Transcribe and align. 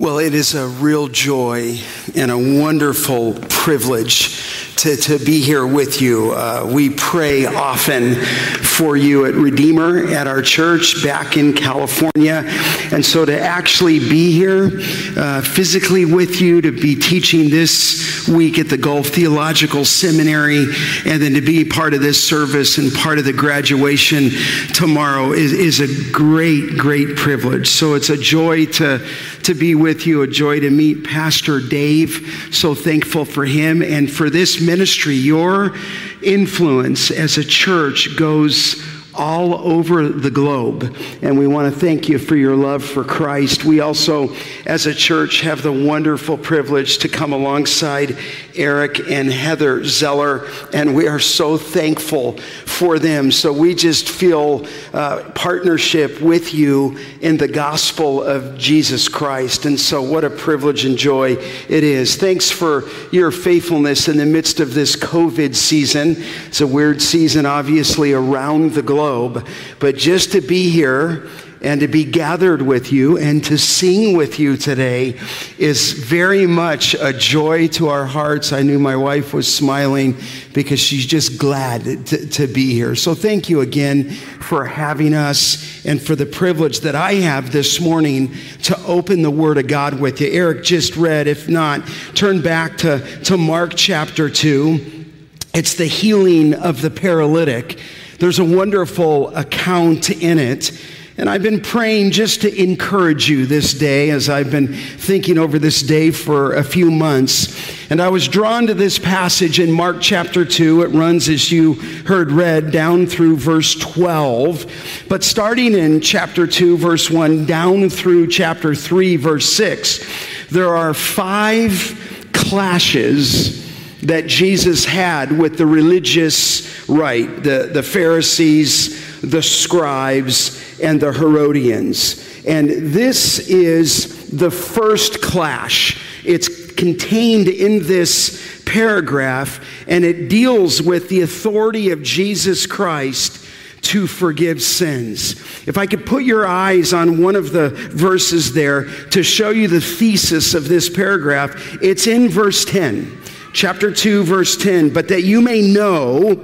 Well, 0.00 0.18
it 0.18 0.32
is 0.32 0.54
a 0.54 0.68
real 0.68 1.08
joy 1.08 1.76
and 2.14 2.30
a 2.30 2.38
wonderful 2.38 3.34
privilege 3.48 4.76
to, 4.76 4.94
to 4.96 5.18
be 5.18 5.40
here 5.40 5.66
with 5.66 6.00
you. 6.00 6.30
Uh, 6.30 6.70
we 6.72 6.90
pray 6.90 7.46
often 7.46 8.14
for 8.14 8.96
you 8.96 9.26
at 9.26 9.34
Redeemer 9.34 10.06
at 10.06 10.28
our 10.28 10.40
church 10.40 11.02
back 11.02 11.36
in 11.36 11.52
California. 11.52 12.44
And 12.92 13.04
so 13.04 13.24
to 13.24 13.40
actually 13.40 13.98
be 13.98 14.30
here 14.30 14.70
uh, 15.16 15.42
physically 15.42 16.04
with 16.04 16.40
you, 16.40 16.60
to 16.60 16.70
be 16.70 16.94
teaching 16.94 17.50
this 17.50 18.28
week 18.28 18.60
at 18.60 18.68
the 18.68 18.78
Gulf 18.78 19.08
Theological 19.08 19.84
Seminary, 19.84 20.66
and 21.06 21.20
then 21.20 21.34
to 21.34 21.40
be 21.40 21.64
part 21.64 21.92
of 21.92 22.00
this 22.00 22.22
service 22.22 22.78
and 22.78 22.92
part 22.92 23.18
of 23.18 23.24
the 23.24 23.32
graduation 23.32 24.30
tomorrow 24.74 25.32
is, 25.32 25.52
is 25.52 25.80
a 25.80 26.12
great, 26.12 26.78
great 26.78 27.16
privilege. 27.16 27.66
So 27.66 27.94
it's 27.94 28.10
a 28.10 28.16
joy 28.16 28.66
to, 28.66 29.04
to 29.48 29.54
be 29.54 29.74
with 29.74 30.06
you, 30.06 30.20
a 30.20 30.26
joy 30.26 30.60
to 30.60 30.68
meet 30.68 31.04
Pastor 31.04 31.58
Dave. 31.58 32.48
So 32.52 32.74
thankful 32.74 33.24
for 33.24 33.46
him 33.46 33.82
and 33.82 34.10
for 34.10 34.28
this 34.28 34.60
ministry. 34.60 35.14
Your 35.14 35.74
influence 36.22 37.10
as 37.10 37.38
a 37.38 37.44
church 37.44 38.14
goes 38.14 38.84
all 39.18 39.54
over 39.54 40.08
the 40.08 40.30
globe. 40.30 40.96
And 41.22 41.38
we 41.38 41.46
want 41.46 41.72
to 41.72 41.78
thank 41.78 42.08
you 42.08 42.18
for 42.18 42.36
your 42.36 42.56
love 42.56 42.84
for 42.84 43.04
Christ. 43.04 43.64
We 43.64 43.80
also, 43.80 44.34
as 44.64 44.86
a 44.86 44.94
church, 44.94 45.40
have 45.40 45.62
the 45.62 45.72
wonderful 45.72 46.38
privilege 46.38 46.98
to 46.98 47.08
come 47.08 47.32
alongside 47.32 48.16
Eric 48.58 49.08
and 49.08 49.30
Heather 49.30 49.84
Zeller, 49.84 50.48
and 50.72 50.94
we 50.94 51.06
are 51.06 51.20
so 51.20 51.56
thankful 51.56 52.36
for 52.66 52.98
them. 52.98 53.30
So 53.30 53.52
we 53.52 53.74
just 53.74 54.08
feel 54.08 54.66
uh, 54.92 55.30
partnership 55.34 56.20
with 56.20 56.52
you 56.52 56.98
in 57.20 57.36
the 57.36 57.48
gospel 57.48 58.22
of 58.22 58.58
Jesus 58.58 59.08
Christ. 59.08 59.64
And 59.64 59.78
so, 59.78 60.02
what 60.02 60.24
a 60.24 60.30
privilege 60.30 60.84
and 60.84 60.98
joy 60.98 61.32
it 61.32 61.84
is. 61.84 62.16
Thanks 62.16 62.50
for 62.50 62.84
your 63.12 63.30
faithfulness 63.30 64.08
in 64.08 64.16
the 64.16 64.26
midst 64.26 64.60
of 64.60 64.74
this 64.74 64.96
COVID 64.96 65.54
season. 65.54 66.16
It's 66.46 66.60
a 66.60 66.66
weird 66.66 67.00
season, 67.00 67.46
obviously, 67.46 68.12
around 68.12 68.72
the 68.72 68.82
globe, 68.82 69.07
but 69.08 69.96
just 69.96 70.32
to 70.32 70.40
be 70.40 70.70
here 70.70 71.28
and 71.60 71.80
to 71.80 71.88
be 71.88 72.04
gathered 72.04 72.62
with 72.62 72.92
you 72.92 73.18
and 73.18 73.44
to 73.44 73.58
sing 73.58 74.16
with 74.16 74.38
you 74.38 74.56
today 74.56 75.18
is 75.58 75.92
very 75.92 76.46
much 76.46 76.94
a 76.94 77.12
joy 77.12 77.66
to 77.68 77.88
our 77.88 78.06
hearts. 78.06 78.52
I 78.52 78.62
knew 78.62 78.78
my 78.78 78.96
wife 78.96 79.34
was 79.34 79.52
smiling 79.52 80.16
because 80.52 80.78
she's 80.78 81.06
just 81.06 81.38
glad 81.38 82.06
to, 82.06 82.26
to, 82.28 82.46
be 82.46 82.72
here. 82.72 82.94
So 82.94 83.14
thank 83.14 83.48
you 83.48 83.60
again 83.60 84.10
for 84.10 84.64
having 84.64 85.14
us 85.14 85.84
and 85.84 86.00
for 86.00 86.14
the 86.14 86.26
privilege 86.26 86.80
that 86.80 86.94
I 86.94 87.14
have 87.14 87.52
this 87.52 87.80
morning 87.80 88.34
to 88.62 88.78
open 88.84 89.22
the 89.22 89.30
Word 89.30 89.58
of 89.58 89.66
God 89.66 89.98
with 89.98 90.20
you. 90.20 90.28
Eric 90.28 90.62
just 90.62 90.96
read, 90.96 91.26
if 91.26 91.48
not, 91.48 91.86
turn 92.14 92.40
back 92.40 92.78
to, 92.78 93.00
to 93.24 93.36
Mark 93.36 93.72
chapter 93.74 94.30
2. 94.30 95.06
It's 95.54 95.74
the 95.74 95.86
healing 95.86 96.54
of 96.54 96.82
the 96.82 96.90
paralytic. 96.90 97.80
There's 98.18 98.38
a 98.38 98.44
wonderful 98.44 99.34
account 99.36 100.10
in 100.10 100.38
it 100.38 100.72
and 101.18 101.28
I've 101.28 101.42
been 101.42 101.60
praying 101.60 102.12
just 102.12 102.42
to 102.42 102.62
encourage 102.62 103.28
you 103.28 103.44
this 103.44 103.74
day 103.74 104.10
as 104.10 104.28
I've 104.28 104.52
been 104.52 104.72
thinking 104.72 105.36
over 105.36 105.58
this 105.58 105.82
day 105.82 106.12
for 106.12 106.54
a 106.54 106.62
few 106.62 106.92
months. 106.92 107.90
And 107.90 108.00
I 108.00 108.08
was 108.08 108.28
drawn 108.28 108.68
to 108.68 108.74
this 108.74 109.00
passage 109.00 109.58
in 109.58 109.72
Mark 109.72 109.96
chapter 110.00 110.44
2. 110.44 110.82
It 110.82 110.88
runs, 110.90 111.28
as 111.28 111.50
you 111.50 111.74
heard 112.04 112.30
read, 112.30 112.70
down 112.70 113.08
through 113.08 113.38
verse 113.38 113.74
12. 113.74 115.06
But 115.08 115.24
starting 115.24 115.74
in 115.74 116.00
chapter 116.00 116.46
2, 116.46 116.76
verse 116.76 117.10
1, 117.10 117.46
down 117.46 117.90
through 117.90 118.28
chapter 118.28 118.76
3, 118.76 119.16
verse 119.16 119.52
6, 119.52 120.48
there 120.50 120.76
are 120.76 120.94
five 120.94 122.30
clashes 122.32 123.67
that 124.02 124.26
Jesus 124.26 124.84
had 124.84 125.36
with 125.36 125.58
the 125.58 125.66
religious 125.66 126.88
right, 126.88 127.42
the, 127.42 127.70
the 127.72 127.82
Pharisees, 127.82 129.20
the 129.20 129.42
scribes, 129.42 130.80
and 130.80 131.00
the 131.00 131.12
Herodians. 131.12 132.44
And 132.46 132.70
this 132.92 133.48
is 133.48 134.30
the 134.30 134.50
first 134.50 135.20
clash. 135.20 136.00
It's 136.24 136.72
contained 136.72 137.48
in 137.48 137.82
this 137.86 138.62
paragraph, 138.64 139.64
and 139.86 140.04
it 140.04 140.28
deals 140.28 140.80
with 140.80 141.08
the 141.08 141.22
authority 141.22 141.90
of 141.90 142.02
Jesus 142.02 142.66
Christ 142.66 143.46
to 143.80 144.06
forgive 144.06 144.62
sins. 144.62 145.32
If 145.66 145.78
I 145.78 145.86
could 145.86 146.04
put 146.04 146.24
your 146.24 146.46
eyes 146.46 146.92
on 146.92 147.22
one 147.22 147.36
of 147.36 147.52
the 147.52 147.70
verses 147.70 148.52
there 148.52 148.84
to 149.10 149.22
show 149.22 149.50
you 149.50 149.66
the 149.66 149.80
thesis 149.80 150.54
of 150.54 150.68
this 150.68 150.90
paragraph, 150.90 151.78
it's 151.82 152.06
in 152.06 152.28
verse 152.28 152.64
10, 152.64 153.18
chapter 153.52 153.92
2, 153.92 154.24
verse 154.24 154.56
10. 154.56 154.90
But 154.90 155.08
that 155.08 155.22
you 155.22 155.40
may 155.40 155.62
know 155.62 156.34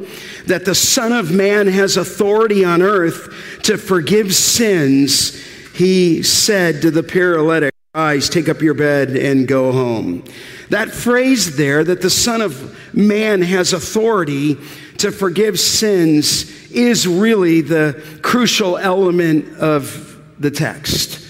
that 0.47 0.65
the 0.65 0.75
Son 0.75 1.13
of 1.13 1.33
Man 1.33 1.67
has 1.67 1.97
authority 1.97 2.65
on 2.65 2.83
earth 2.83 3.61
to 3.65 3.79
forgive 3.79 4.35
sins, 4.35 5.43
he 5.75 6.23
said 6.23 6.83
to 6.83 6.91
the 6.91 7.03
paralytic, 7.03 7.73
Rise, 7.95 8.29
take 8.29 8.49
up 8.49 8.61
your 8.61 8.75
bed 8.75 9.11
and 9.11 9.47
go 9.47 9.71
home. 9.71 10.25
That 10.71 10.91
phrase 10.91 11.57
there, 11.57 11.85
that 11.85 12.03
the 12.03 12.11
Son 12.11 12.41
of 12.41 12.77
Man 12.95 13.43
has 13.43 13.73
authority 13.73 14.59
to 14.99 15.13
forgive 15.13 15.61
sins, 15.61 16.71
is 16.73 17.07
really 17.07 17.61
the 17.61 18.03
crucial 18.23 18.77
element 18.77 19.57
of 19.59 20.21
the 20.39 20.51
text. 20.51 21.25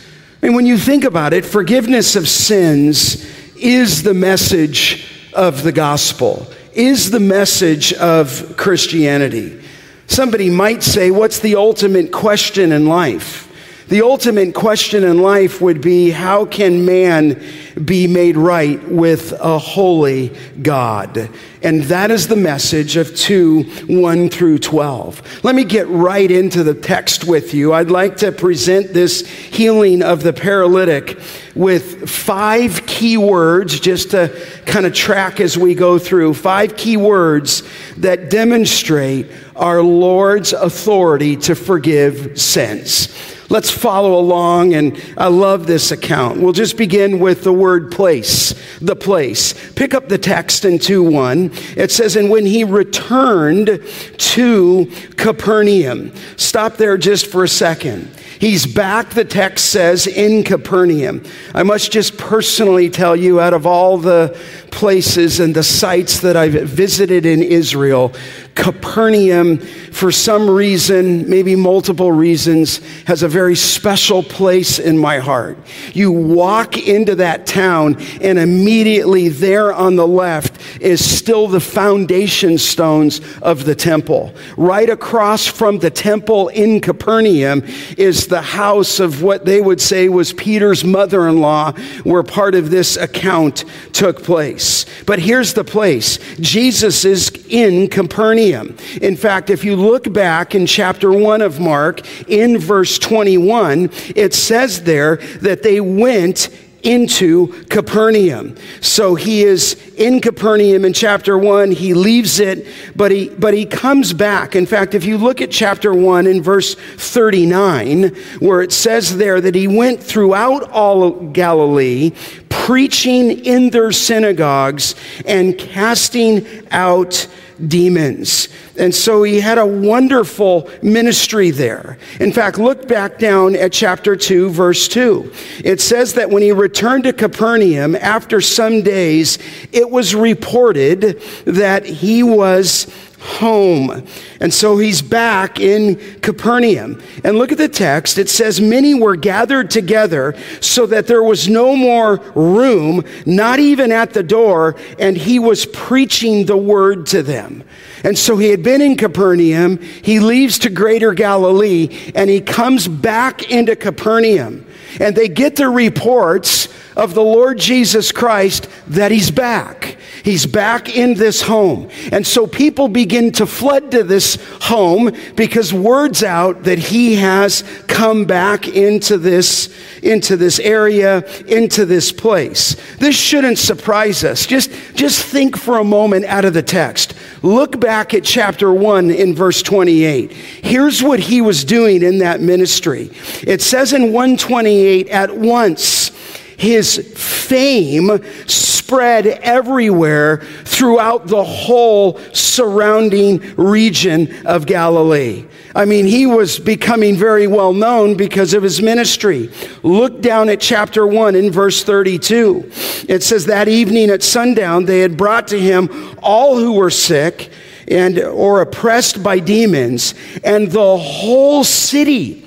Mean, 0.44 0.54
when 0.54 0.66
you 0.66 0.76
think 0.76 1.04
about 1.04 1.32
it, 1.32 1.42
forgiveness 1.46 2.16
of 2.16 2.28
sins 2.28 3.24
is 3.56 4.02
the 4.02 4.12
message 4.12 5.13
of 5.34 5.62
the 5.62 5.72
gospel 5.72 6.46
is 6.72 7.10
the 7.10 7.20
message 7.20 7.92
of 7.94 8.56
Christianity. 8.56 9.60
Somebody 10.06 10.50
might 10.50 10.82
say, 10.82 11.10
What's 11.10 11.38
the 11.38 11.56
ultimate 11.56 12.12
question 12.12 12.72
in 12.72 12.86
life? 12.86 13.44
The 13.88 14.00
ultimate 14.00 14.54
question 14.54 15.04
in 15.04 15.18
life 15.18 15.60
would 15.60 15.82
be 15.82 16.08
how 16.08 16.46
can 16.46 16.86
man 16.86 17.42
be 17.84 18.06
made 18.06 18.34
right 18.34 18.82
with 18.88 19.32
a 19.38 19.58
holy 19.58 20.34
God? 20.62 21.28
And 21.62 21.82
that 21.84 22.10
is 22.10 22.28
the 22.28 22.36
message 22.36 22.96
of 22.96 23.14
2 23.14 23.62
1 23.88 24.30
through 24.30 24.58
12. 24.58 25.44
Let 25.44 25.54
me 25.54 25.64
get 25.64 25.86
right 25.88 26.30
into 26.30 26.62
the 26.62 26.72
text 26.72 27.24
with 27.24 27.52
you. 27.52 27.74
I'd 27.74 27.90
like 27.90 28.16
to 28.18 28.32
present 28.32 28.94
this 28.94 29.26
healing 29.26 30.02
of 30.02 30.22
the 30.22 30.32
paralytic 30.32 31.20
with 31.54 32.08
five 32.08 32.83
key 33.04 33.18
words, 33.18 33.80
just 33.80 34.12
to 34.12 34.34
kind 34.64 34.86
of 34.86 34.94
track 34.94 35.38
as 35.38 35.58
we 35.58 35.74
go 35.74 35.98
through. 35.98 36.32
Five 36.32 36.74
key 36.74 36.96
words 36.96 37.62
that 37.98 38.30
demonstrate 38.30 39.30
our 39.54 39.82
Lord's 39.82 40.54
authority 40.54 41.36
to 41.36 41.54
forgive 41.54 42.40
sins. 42.40 43.14
Let's 43.50 43.70
follow 43.70 44.18
along, 44.18 44.72
and 44.72 44.98
I 45.18 45.26
love 45.26 45.66
this 45.66 45.92
account. 45.92 46.40
We'll 46.40 46.54
just 46.54 46.78
begin 46.78 47.18
with 47.18 47.44
the 47.44 47.52
word 47.52 47.92
place, 47.92 48.54
the 48.80 48.96
place. 48.96 49.52
Pick 49.72 49.92
up 49.92 50.08
the 50.08 50.16
text 50.16 50.64
in 50.64 50.78
2 50.78 51.02
1. 51.02 51.50
It 51.76 51.90
says, 51.90 52.16
And 52.16 52.30
when 52.30 52.46
he 52.46 52.64
returned 52.64 53.82
to 54.16 54.90
Capernaum, 55.18 56.14
stop 56.38 56.78
there 56.78 56.96
just 56.96 57.26
for 57.26 57.44
a 57.44 57.48
second. 57.48 58.08
He's 58.44 58.66
back, 58.66 59.08
the 59.08 59.24
text 59.24 59.70
says, 59.70 60.06
in 60.06 60.44
Capernaum. 60.44 61.22
I 61.54 61.62
must 61.62 61.90
just 61.90 62.18
personally 62.18 62.90
tell 62.90 63.16
you, 63.16 63.40
out 63.40 63.54
of 63.54 63.64
all 63.64 63.96
the 63.96 64.38
places 64.70 65.40
and 65.40 65.56
the 65.56 65.62
sites 65.62 66.20
that 66.20 66.36
I've 66.36 66.52
visited 66.52 67.24
in 67.24 67.42
Israel, 67.42 68.12
Capernaum, 68.54 69.58
for 69.58 70.12
some 70.12 70.48
reason, 70.48 71.28
maybe 71.28 71.56
multiple 71.56 72.12
reasons, 72.12 72.78
has 73.06 73.22
a 73.22 73.28
very 73.28 73.56
special 73.56 74.22
place 74.22 74.78
in 74.78 74.96
my 74.96 75.18
heart. 75.18 75.58
You 75.92 76.12
walk 76.12 76.78
into 76.78 77.16
that 77.16 77.46
town, 77.46 78.00
and 78.20 78.38
immediately 78.38 79.28
there 79.28 79.72
on 79.72 79.96
the 79.96 80.06
left 80.06 80.60
is 80.80 81.04
still 81.04 81.48
the 81.48 81.60
foundation 81.60 82.56
stones 82.58 83.20
of 83.42 83.64
the 83.64 83.74
temple. 83.74 84.32
Right 84.56 84.88
across 84.88 85.46
from 85.46 85.80
the 85.80 85.90
temple 85.90 86.48
in 86.48 86.80
Capernaum 86.80 87.64
is 87.98 88.28
the 88.28 88.42
house 88.42 89.00
of 89.00 89.22
what 89.22 89.44
they 89.44 89.60
would 89.60 89.80
say 89.80 90.08
was 90.08 90.32
Peter's 90.32 90.84
mother 90.84 91.28
in 91.28 91.40
law, 91.40 91.72
where 92.04 92.22
part 92.22 92.54
of 92.54 92.70
this 92.70 92.96
account 92.96 93.64
took 93.92 94.22
place. 94.22 94.86
But 95.06 95.18
here's 95.18 95.54
the 95.54 95.64
place 95.64 96.18
Jesus 96.38 97.04
is 97.04 97.30
in 97.48 97.88
Capernaum. 97.88 98.43
In 98.52 99.16
fact, 99.16 99.50
if 99.50 99.64
you 99.64 99.76
look 99.76 100.12
back 100.12 100.54
in 100.54 100.66
chapter 100.66 101.12
1 101.12 101.42
of 101.42 101.60
Mark, 101.60 102.02
in 102.28 102.58
verse 102.58 102.98
21, 102.98 103.90
it 104.14 104.34
says 104.34 104.84
there 104.84 105.16
that 105.40 105.62
they 105.62 105.80
went 105.80 106.50
into 106.84 107.64
Capernaum. 107.64 108.56
So 108.82 109.14
he 109.14 109.42
is 109.42 109.74
in 109.94 110.20
Capernaum 110.20 110.84
in 110.84 110.92
chapter 110.92 111.36
1. 111.36 111.72
He 111.72 111.94
leaves 111.94 112.38
it, 112.38 112.66
but 112.94 113.10
he 113.10 113.30
but 113.30 113.54
he 113.54 113.64
comes 113.64 114.12
back. 114.12 114.54
In 114.54 114.66
fact, 114.66 114.94
if 114.94 115.04
you 115.04 115.16
look 115.16 115.40
at 115.40 115.50
chapter 115.50 115.94
1 115.94 116.26
in 116.26 116.42
verse 116.42 116.74
39, 116.74 118.14
where 118.38 118.60
it 118.60 118.70
says 118.70 119.16
there 119.16 119.40
that 119.40 119.54
he 119.54 119.66
went 119.66 120.02
throughout 120.02 120.70
all 120.70 121.12
Galilee, 121.30 122.12
preaching 122.50 123.30
in 123.44 123.70
their 123.70 123.90
synagogues 123.90 124.94
and 125.26 125.58
casting 125.58 126.46
out 126.70 127.26
demons. 127.66 128.48
And 128.76 128.94
so 128.94 129.22
he 129.22 129.40
had 129.40 129.58
a 129.58 129.66
wonderful 129.66 130.70
ministry 130.82 131.50
there. 131.50 131.98
In 132.20 132.32
fact, 132.32 132.58
look 132.58 132.88
back 132.88 133.18
down 133.18 133.54
at 133.54 133.72
chapter 133.72 134.16
2, 134.16 134.50
verse 134.50 134.88
2. 134.88 135.32
It 135.64 135.80
says 135.80 136.14
that 136.14 136.30
when 136.30 136.42
he 136.42 136.52
returned 136.52 137.04
to 137.04 137.12
Capernaum 137.12 137.94
after 137.96 138.40
some 138.40 138.82
days, 138.82 139.38
it 139.72 139.90
was 139.90 140.14
reported 140.14 141.20
that 141.44 141.84
he 141.84 142.22
was 142.22 142.86
home. 143.24 144.06
And 144.38 144.52
so 144.52 144.76
he's 144.76 145.00
back 145.00 145.58
in 145.58 145.96
Capernaum. 146.20 147.02
And 147.24 147.38
look 147.38 147.52
at 147.52 147.58
the 147.58 147.68
text. 147.68 148.18
It 148.18 148.28
says, 148.28 148.60
Many 148.60 148.94
were 148.94 149.16
gathered 149.16 149.70
together 149.70 150.34
so 150.60 150.86
that 150.86 151.06
there 151.06 151.22
was 151.22 151.48
no 151.48 151.74
more 151.74 152.16
room, 152.34 153.02
not 153.24 153.58
even 153.58 153.90
at 153.90 154.12
the 154.12 154.22
door, 154.22 154.76
and 154.98 155.16
he 155.16 155.38
was 155.38 155.64
preaching 155.64 156.44
the 156.44 156.56
word 156.56 157.06
to 157.06 157.22
them. 157.22 157.64
And 158.04 158.18
so 158.18 158.36
he 158.36 158.50
had 158.50 158.62
been 158.62 158.82
in 158.82 158.96
Capernaum. 158.96 159.78
He 159.80 160.20
leaves 160.20 160.58
to 160.60 160.70
greater 160.70 161.14
Galilee 161.14 162.12
and 162.14 162.28
he 162.28 162.42
comes 162.42 162.86
back 162.86 163.50
into 163.50 163.74
Capernaum. 163.74 164.66
And 165.00 165.16
they 165.16 165.28
get 165.28 165.56
the 165.56 165.70
reports 165.70 166.68
of 166.96 167.14
the 167.14 167.22
Lord 167.22 167.58
Jesus 167.58 168.12
Christ 168.12 168.68
that 168.88 169.10
he's 169.10 169.30
back. 169.30 169.96
He's 170.24 170.46
back 170.46 170.88
in 170.88 171.14
this 171.14 171.42
home. 171.42 171.90
And 172.10 172.26
so 172.26 172.46
people 172.46 172.88
begin 172.88 173.30
to 173.32 173.44
flood 173.44 173.90
to 173.90 174.02
this 174.02 174.38
home 174.62 175.12
because 175.36 175.70
word's 175.70 176.22
out 176.22 176.62
that 176.62 176.78
he 176.78 177.16
has 177.16 177.62
come 177.88 178.24
back 178.24 178.66
into 178.66 179.18
this, 179.18 179.68
into 180.02 180.38
this 180.38 180.58
area, 180.58 181.26
into 181.42 181.84
this 181.84 182.10
place. 182.10 182.74
This 182.96 183.14
shouldn't 183.14 183.58
surprise 183.58 184.24
us. 184.24 184.46
Just, 184.46 184.70
just 184.94 185.22
think 185.22 185.58
for 185.58 185.76
a 185.76 185.84
moment 185.84 186.24
out 186.24 186.46
of 186.46 186.54
the 186.54 186.62
text. 186.62 187.12
Look 187.42 187.78
back 187.78 188.14
at 188.14 188.24
chapter 188.24 188.72
1 188.72 189.10
in 189.10 189.34
verse 189.34 189.62
28. 189.62 190.32
Here's 190.32 191.02
what 191.02 191.20
he 191.20 191.42
was 191.42 191.64
doing 191.64 192.02
in 192.02 192.20
that 192.20 192.40
ministry. 192.40 193.10
It 193.42 193.60
says 193.60 193.92
in 193.92 194.04
128, 194.04 195.10
at 195.10 195.36
once, 195.36 196.12
his 196.56 196.96
fame 197.16 198.20
spread 198.46 199.26
everywhere 199.26 200.38
throughout 200.64 201.26
the 201.26 201.42
whole 201.42 202.18
surrounding 202.32 203.40
region 203.56 204.46
of 204.46 204.66
Galilee. 204.66 205.46
I 205.74 205.86
mean, 205.86 206.06
he 206.06 206.26
was 206.26 206.58
becoming 206.58 207.16
very 207.16 207.46
well 207.46 207.72
known 207.72 208.16
because 208.16 208.54
of 208.54 208.62
his 208.62 208.80
ministry. 208.80 209.50
Look 209.82 210.20
down 210.20 210.48
at 210.48 210.60
chapter 210.60 211.06
1 211.06 211.34
in 211.34 211.50
verse 211.50 211.82
32. 211.82 212.70
It 213.08 213.22
says, 213.22 213.46
That 213.46 213.66
evening 213.68 214.10
at 214.10 214.22
sundown, 214.22 214.84
they 214.84 215.00
had 215.00 215.16
brought 215.16 215.48
to 215.48 215.58
him 215.58 216.16
all 216.22 216.56
who 216.56 216.74
were 216.74 216.90
sick 216.90 217.50
and 217.88 218.18
or 218.18 218.60
oppressed 218.60 219.22
by 219.22 219.38
demons, 219.40 220.14
and 220.42 220.70
the 220.70 220.96
whole 220.96 221.64
city 221.64 222.43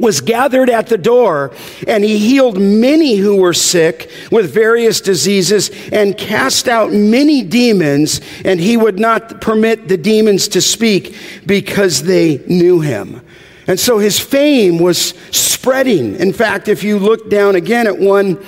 was 0.00 0.20
gathered 0.20 0.70
at 0.70 0.86
the 0.86 0.98
door, 0.98 1.52
and 1.86 2.02
he 2.02 2.18
healed 2.18 2.58
many 2.58 3.16
who 3.16 3.36
were 3.36 3.52
sick 3.52 4.10
with 4.30 4.52
various 4.52 5.00
diseases 5.00 5.70
and 5.92 6.16
cast 6.16 6.68
out 6.68 6.92
many 6.92 7.42
demons, 7.42 8.20
and 8.44 8.58
he 8.58 8.76
would 8.76 8.98
not 8.98 9.40
permit 9.40 9.88
the 9.88 9.96
demons 9.96 10.48
to 10.48 10.60
speak 10.60 11.14
because 11.46 12.02
they 12.02 12.38
knew 12.46 12.80
him. 12.80 13.20
And 13.66 13.78
so 13.78 13.98
his 13.98 14.18
fame 14.18 14.78
was 14.78 15.10
spreading. 15.30 16.16
In 16.16 16.32
fact, 16.32 16.66
if 16.66 16.82
you 16.82 16.98
look 16.98 17.30
down 17.30 17.54
again 17.54 17.86
at 17.86 17.96
one 17.96 18.44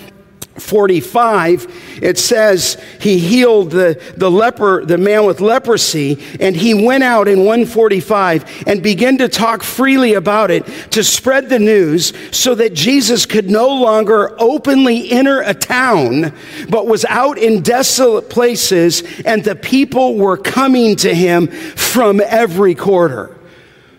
45, 0.56 2.00
it 2.02 2.18
says 2.18 2.82
he 3.00 3.18
healed 3.18 3.70
the, 3.70 4.00
the 4.16 4.30
leper, 4.30 4.84
the 4.84 4.98
man 4.98 5.24
with 5.24 5.40
leprosy, 5.40 6.22
and 6.40 6.54
he 6.54 6.74
went 6.74 7.02
out 7.02 7.26
in 7.26 7.38
145 7.38 8.64
and 8.66 8.82
began 8.82 9.18
to 9.18 9.28
talk 9.28 9.62
freely 9.62 10.14
about 10.14 10.50
it 10.50 10.66
to 10.90 11.02
spread 11.02 11.48
the 11.48 11.58
news 11.58 12.12
so 12.36 12.54
that 12.54 12.74
Jesus 12.74 13.24
could 13.24 13.50
no 13.50 13.68
longer 13.68 14.36
openly 14.38 15.10
enter 15.10 15.40
a 15.40 15.54
town, 15.54 16.34
but 16.68 16.86
was 16.86 17.04
out 17.06 17.38
in 17.38 17.62
desolate 17.62 18.28
places, 18.28 19.02
and 19.24 19.42
the 19.44 19.56
people 19.56 20.16
were 20.16 20.36
coming 20.36 20.96
to 20.96 21.14
him 21.14 21.46
from 21.48 22.20
every 22.20 22.74
quarter. 22.74 23.36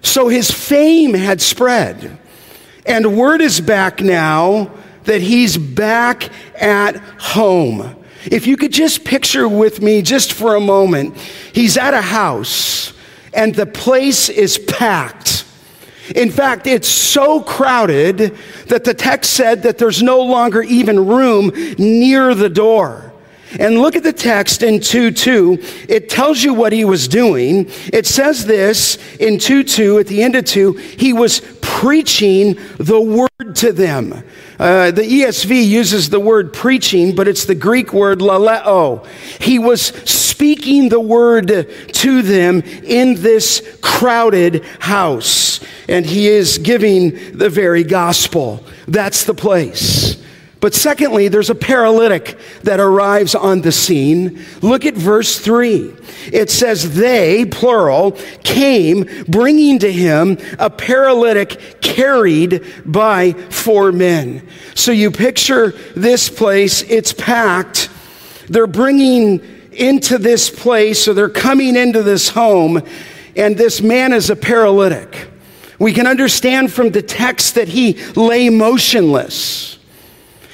So 0.02 0.28
his 0.28 0.52
fame 0.52 1.14
had 1.14 1.42
spread. 1.42 2.20
And 2.86 3.18
word 3.18 3.42
is 3.42 3.62
back 3.62 4.02
now 4.02 4.72
that 5.06 5.22
he's 5.22 5.58
back 5.58 6.30
at 6.56 6.98
home. 6.98 7.96
If 8.26 8.48
you 8.48 8.56
could 8.56 8.72
just 8.72 9.04
picture 9.04 9.48
with 9.48 9.82
me 9.82 10.02
just 10.02 10.34
for 10.34 10.56
a 10.56 10.62
moment, 10.62 11.18
he's 11.18 11.78
at 11.78 11.94
a 11.94 12.02
house 12.02 12.94
and 13.34 13.54
the 13.54 13.66
place 13.66 14.30
is 14.30 14.58
packed. 14.58 15.46
In 16.16 16.32
fact, 16.32 16.68
it's 16.68 16.88
so 16.88 17.42
crowded 17.42 18.38
that 18.68 18.84
the 18.84 18.94
text 18.94 19.32
said 19.34 19.64
that 19.64 19.78
there's 19.78 20.04
no 20.04 20.22
longer 20.22 20.62
even 20.62 21.08
room 21.08 21.52
near 21.78 22.36
the 22.36 22.50
door. 22.50 23.14
And 23.60 23.80
look 23.80 23.96
at 23.96 24.04
the 24.04 24.14
text 24.14 24.64
in 24.64 24.80
2 24.80 25.12
2. 25.12 25.60
It 25.88 26.10
tells 26.10 26.44
you 26.44 26.54
what 26.54 26.74
he 26.74 26.86
was 26.86 27.08
doing. 27.08 27.70
It 27.92 28.06
says 28.06 28.46
this 28.46 28.98
in 29.18 29.38
2 29.38 29.64
2, 29.64 30.00
at 30.00 30.08
the 30.08 30.24
end 30.24 30.36
of 30.36 30.46
2, 30.46 30.74
he 30.74 31.14
was 31.14 31.40
preaching 31.62 32.58
the 32.78 33.00
word 33.00 33.56
to 33.58 33.72
them. 33.72 34.24
Uh, 34.64 34.92
the 34.92 35.02
ESV 35.02 35.68
uses 35.68 36.10
the 36.10 36.22
word 36.22 36.54
preaching, 36.54 37.14
but 37.14 37.28
it's 37.28 37.44
the 37.44 37.54
Greek 37.54 37.92
word 37.92 38.20
laleo. 38.20 39.06
He 39.42 39.60
was 39.60 39.82
speaking 39.82 40.88
the 40.88 41.02
word 41.02 41.68
to 41.92 42.22
them 42.22 42.62
in 42.62 43.16
this 43.16 43.78
crowded 43.82 44.64
house, 44.80 45.60
and 45.90 46.06
he 46.06 46.30
is 46.30 46.60
giving 46.60 47.38
the 47.38 47.50
very 47.50 47.84
gospel. 47.84 48.64
That's 48.88 49.26
the 49.26 49.34
place. 49.34 50.23
But 50.64 50.74
secondly, 50.74 51.28
there's 51.28 51.50
a 51.50 51.56
paralytic 51.56 52.40
that 52.62 52.80
arrives 52.80 53.36
on 53.36 53.60
the 53.60 53.72
scene. 53.74 54.46
Look 54.62 54.86
at 54.86 54.94
verse 54.94 55.38
3. 55.38 55.94
It 56.32 56.50
says, 56.50 56.96
They, 56.96 57.44
plural, 57.44 58.12
came 58.44 59.26
bringing 59.28 59.80
to 59.80 59.92
him 59.92 60.38
a 60.60 60.70
paralytic 60.70 61.82
carried 61.82 62.64
by 62.86 63.34
four 63.34 63.92
men. 63.92 64.48
So 64.74 64.94
you 64.94 65.12
picture 65.12 65.72
this 65.98 66.30
place, 66.30 66.82
it's 66.84 67.12
packed. 67.12 67.90
They're 68.48 68.66
bringing 68.66 69.42
into 69.74 70.18
this 70.18 70.50
place, 70.50 71.04
so 71.04 71.14
they're 71.14 71.28
coming 71.28 71.76
into 71.76 72.04
this 72.04 72.30
home, 72.30 72.82
and 73.36 73.58
this 73.58 73.82
man 73.82 74.14
is 74.14 74.30
a 74.30 74.36
paralytic. 74.38 75.28
We 75.78 75.92
can 75.92 76.08
understand 76.08 76.72
from 76.72 76.92
the 76.92 77.02
text 77.02 77.56
that 77.56 77.68
he 77.68 78.02
lay 78.16 78.48
motionless. 78.48 79.74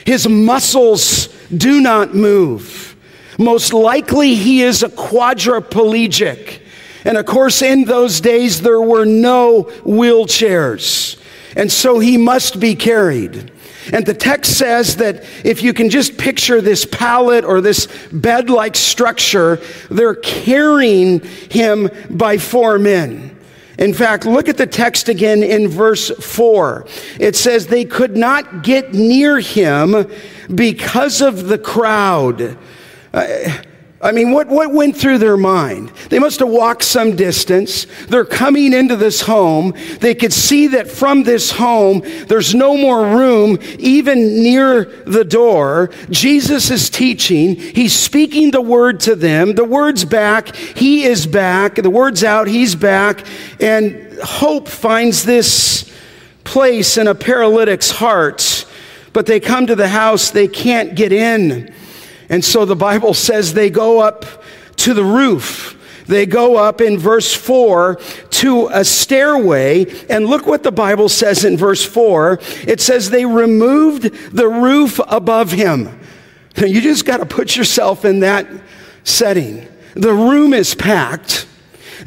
His 0.09 0.27
muscles 0.27 1.27
do 1.55 1.79
not 1.79 2.15
move. 2.15 2.95
Most 3.37 3.73
likely, 3.73 4.33
he 4.33 4.63
is 4.63 4.81
a 4.81 4.89
quadriplegic. 4.89 6.63
And 7.05 7.15
of 7.15 7.27
course, 7.27 7.61
in 7.61 7.83
those 7.83 8.19
days, 8.19 8.63
there 8.63 8.81
were 8.81 9.05
no 9.05 9.65
wheelchairs. 9.85 11.21
And 11.55 11.71
so 11.71 11.99
he 11.99 12.17
must 12.17 12.59
be 12.59 12.73
carried. 12.73 13.51
And 13.93 14.03
the 14.03 14.15
text 14.15 14.57
says 14.57 14.95
that 14.95 15.25
if 15.45 15.61
you 15.61 15.73
can 15.73 15.91
just 15.91 16.17
picture 16.17 16.59
this 16.59 16.85
pallet 16.85 17.45
or 17.45 17.61
this 17.61 17.85
bed 18.11 18.49
like 18.49 18.75
structure, 18.75 19.61
they're 19.91 20.15
carrying 20.15 21.19
him 21.51 21.87
by 22.09 22.39
four 22.39 22.79
men. 22.79 23.38
In 23.79 23.93
fact, 23.93 24.25
look 24.25 24.49
at 24.49 24.57
the 24.57 24.67
text 24.67 25.07
again 25.07 25.41
in 25.41 25.69
verse 25.69 26.09
4. 26.09 26.85
It 27.17 27.37
says, 27.37 27.67
They 27.67 27.85
could 27.85 28.17
not 28.17 28.61
get 28.61 28.93
near 28.93 29.39
him 29.39 30.05
because 30.53 31.21
of 31.21 31.47
the 31.47 31.57
crowd. 31.57 32.57
Uh, 33.13 33.61
I 34.01 34.13
mean, 34.13 34.31
what, 34.31 34.47
what 34.47 34.71
went 34.71 34.95
through 34.95 35.17
their 35.17 35.35
mind? 35.35 35.89
They 36.09 36.19
must 36.19 36.39
have 36.39 36.47
walked 36.47 36.83
some 36.83 37.17
distance. 37.17 37.85
They're 38.07 38.23
coming 38.23 38.71
into 38.71 38.95
this 38.95 39.21
home. 39.21 39.73
They 39.99 40.15
could 40.15 40.31
see 40.31 40.67
that 40.67 40.89
from 40.89 41.23
this 41.23 41.51
home, 41.51 42.01
there's 42.27 42.55
no 42.55 42.77
more 42.77 43.03
room, 43.17 43.59
even 43.77 44.41
near 44.41 44.85
the 44.85 45.25
door. 45.25 45.91
Jesus 46.09 46.71
is 46.71 46.89
teaching. 46.89 47.57
He's 47.57 47.93
speaking 47.93 48.51
the 48.51 48.61
word 48.61 49.01
to 49.01 49.15
them. 49.15 49.55
The 49.55 49.65
word's 49.65 50.05
back. 50.05 50.55
He 50.55 51.03
is 51.03 51.27
back. 51.27 51.75
The 51.75 51.89
word's 51.89 52.23
out. 52.23 52.47
He's 52.47 52.75
back. 52.75 53.25
And 53.59 54.17
hope 54.23 54.69
finds 54.69 55.25
this 55.25 55.93
place 56.45 56.97
in 56.97 57.07
a 57.07 57.15
paralytic's 57.15 57.91
heart 57.91 58.65
but 59.11 59.25
they 59.25 59.39
come 59.39 59.65
to 59.67 59.75
the 59.75 59.87
house, 59.87 60.31
they 60.31 60.47
can't 60.47 60.95
get 60.95 61.11
in. 61.11 61.73
And 62.29 62.45
so 62.45 62.63
the 62.65 62.75
Bible 62.75 63.13
says 63.13 63.53
they 63.53 63.69
go 63.69 63.99
up 63.99 64.25
to 64.77 64.93
the 64.93 65.03
roof. 65.03 65.75
They 66.07 66.25
go 66.25 66.55
up 66.55 66.81
in 66.81 66.97
verse 66.97 67.33
4 67.33 67.95
to 67.95 68.67
a 68.71 68.83
stairway. 68.83 69.85
And 70.07 70.25
look 70.25 70.45
what 70.45 70.63
the 70.63 70.71
Bible 70.71 71.09
says 71.09 71.43
in 71.45 71.57
verse 71.57 71.85
4. 71.85 72.39
It 72.67 72.81
says 72.81 73.09
they 73.09 73.25
removed 73.25 74.03
the 74.35 74.47
roof 74.47 74.99
above 75.07 75.51
him. 75.51 75.99
Now 76.57 76.65
you 76.65 76.81
just 76.81 77.05
got 77.05 77.17
to 77.17 77.25
put 77.25 77.55
yourself 77.55 78.05
in 78.05 78.21
that 78.21 78.47
setting. 79.03 79.67
The 79.93 80.13
room 80.13 80.53
is 80.53 80.75
packed. 80.75 81.45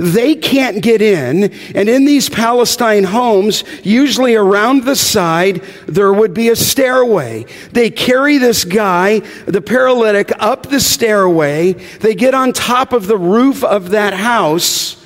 They 0.02 0.34
can't 0.34 0.82
get 0.82 1.00
in. 1.00 1.52
And 1.76 1.88
in 1.88 2.04
these 2.04 2.28
Palestine 2.28 3.04
homes, 3.04 3.62
usually 3.84 4.34
around 4.34 4.84
the 4.84 4.96
side, 4.96 5.62
there 5.86 6.12
would 6.12 6.34
be 6.34 6.48
a 6.48 6.56
stairway. 6.56 7.46
They 7.70 7.88
carry 7.88 8.38
this 8.38 8.64
guy, 8.64 9.20
the 9.46 9.62
paralytic, 9.62 10.32
up 10.40 10.66
the 10.66 10.80
stairway. 10.80 11.74
They 11.74 12.16
get 12.16 12.34
on 12.34 12.52
top 12.52 12.92
of 12.92 13.06
the 13.06 13.16
roof 13.16 13.62
of 13.62 13.90
that 13.90 14.14
house. 14.14 15.00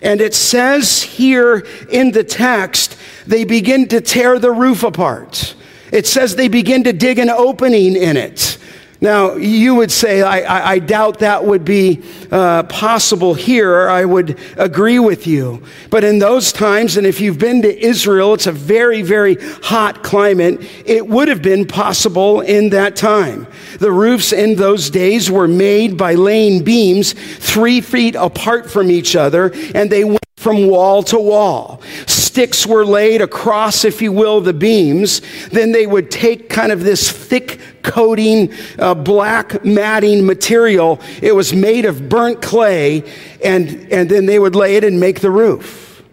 And 0.00 0.20
it 0.20 0.34
says 0.34 1.02
here 1.02 1.66
in 1.90 2.12
the 2.12 2.24
text, 2.24 2.96
they 3.26 3.44
begin 3.44 3.86
to 3.88 4.00
tear 4.00 4.38
the 4.38 4.52
roof 4.52 4.82
apart. 4.82 5.54
It 5.92 6.06
says 6.06 6.36
they 6.36 6.48
begin 6.48 6.84
to 6.84 6.92
dig 6.94 7.18
an 7.18 7.28
opening 7.28 7.96
in 7.96 8.16
it. 8.16 8.57
Now, 9.00 9.34
you 9.34 9.76
would 9.76 9.92
say, 9.92 10.22
I, 10.22 10.40
I, 10.40 10.70
I 10.72 10.78
doubt 10.80 11.20
that 11.20 11.44
would 11.44 11.64
be 11.64 12.02
uh, 12.32 12.64
possible 12.64 13.34
here. 13.34 13.88
I 13.88 14.04
would 14.04 14.38
agree 14.56 14.98
with 14.98 15.24
you. 15.24 15.62
But 15.88 16.02
in 16.02 16.18
those 16.18 16.52
times, 16.52 16.96
and 16.96 17.06
if 17.06 17.20
you've 17.20 17.38
been 17.38 17.62
to 17.62 17.86
Israel, 17.86 18.34
it's 18.34 18.48
a 18.48 18.52
very, 18.52 19.02
very 19.02 19.36
hot 19.62 20.02
climate. 20.02 20.60
It 20.84 21.06
would 21.06 21.28
have 21.28 21.42
been 21.42 21.64
possible 21.64 22.40
in 22.40 22.70
that 22.70 22.96
time. 22.96 23.46
The 23.78 23.92
roofs 23.92 24.32
in 24.32 24.56
those 24.56 24.90
days 24.90 25.30
were 25.30 25.48
made 25.48 25.96
by 25.96 26.14
laying 26.14 26.64
beams 26.64 27.12
three 27.12 27.80
feet 27.80 28.16
apart 28.16 28.68
from 28.68 28.90
each 28.90 29.14
other, 29.14 29.52
and 29.76 29.90
they 29.90 30.02
went 30.02 30.18
from 30.38 30.68
wall 30.68 31.02
to 31.02 31.18
wall. 31.18 31.82
Sticks 32.06 32.64
were 32.64 32.86
laid 32.86 33.20
across, 33.20 33.84
if 33.84 34.00
you 34.00 34.12
will, 34.12 34.40
the 34.40 34.52
beams. 34.52 35.20
Then 35.48 35.72
they 35.72 35.84
would 35.84 36.12
take 36.12 36.48
kind 36.48 36.70
of 36.70 36.84
this 36.84 37.10
thick 37.10 37.58
coating, 37.82 38.54
uh, 38.78 38.94
black 38.94 39.64
matting 39.64 40.24
material. 40.24 41.00
It 41.20 41.34
was 41.34 41.52
made 41.52 41.86
of 41.86 42.08
burnt 42.08 42.40
clay, 42.40 43.02
and, 43.44 43.92
and 43.92 44.08
then 44.08 44.26
they 44.26 44.38
would 44.38 44.54
lay 44.54 44.76
it 44.76 44.84
and 44.84 45.00
make 45.00 45.18
the 45.18 45.30
roof. 45.32 46.04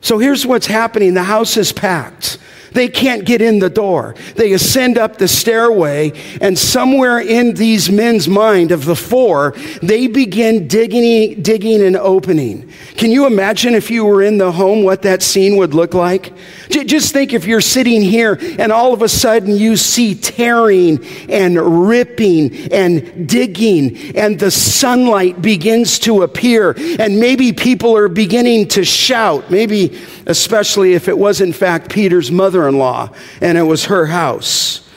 So 0.00 0.16
here's 0.16 0.46
what's 0.46 0.66
happening 0.66 1.12
the 1.12 1.24
house 1.24 1.58
is 1.58 1.70
packed. 1.70 2.38
They 2.72 2.88
can't 2.88 3.24
get 3.24 3.40
in 3.40 3.58
the 3.58 3.70
door. 3.70 4.14
They 4.36 4.52
ascend 4.52 4.98
up 4.98 5.18
the 5.18 5.28
stairway, 5.28 6.12
and 6.40 6.58
somewhere 6.58 7.18
in 7.18 7.54
these 7.54 7.90
men's 7.90 8.28
mind 8.28 8.72
of 8.72 8.84
the 8.84 8.96
four, 8.96 9.54
they 9.82 10.06
begin 10.06 10.68
digging, 10.68 11.42
digging 11.42 11.82
an 11.82 11.96
opening. 11.96 12.70
Can 12.96 13.10
you 13.10 13.26
imagine 13.26 13.74
if 13.74 13.90
you 13.90 14.04
were 14.04 14.22
in 14.22 14.38
the 14.38 14.52
home 14.52 14.82
what 14.82 15.02
that 15.02 15.22
scene 15.22 15.56
would 15.56 15.74
look 15.74 15.94
like? 15.94 16.32
Just 16.68 17.12
think 17.12 17.32
if 17.32 17.46
you're 17.46 17.60
sitting 17.60 18.02
here 18.02 18.38
and 18.58 18.70
all 18.70 18.92
of 18.92 19.02
a 19.02 19.08
sudden 19.08 19.56
you 19.56 19.76
see 19.76 20.14
tearing 20.14 21.04
and 21.28 21.88
ripping 21.88 22.72
and 22.72 23.28
digging, 23.28 24.16
and 24.16 24.38
the 24.38 24.50
sunlight 24.50 25.40
begins 25.42 25.98
to 26.00 26.22
appear, 26.22 26.74
and 26.98 27.18
maybe 27.18 27.52
people 27.52 27.96
are 27.96 28.08
beginning 28.08 28.68
to 28.68 28.84
shout, 28.84 29.50
maybe 29.50 29.98
especially 30.26 30.94
if 30.94 31.08
it 31.08 31.16
was 31.16 31.40
in 31.40 31.52
fact 31.52 31.90
Peter's 31.90 32.30
mother 32.30 32.68
in 32.68 32.78
law 32.78 33.10
and 33.40 33.56
it 33.58 33.62
was 33.62 33.86
her 33.86 34.06
house. 34.06 34.88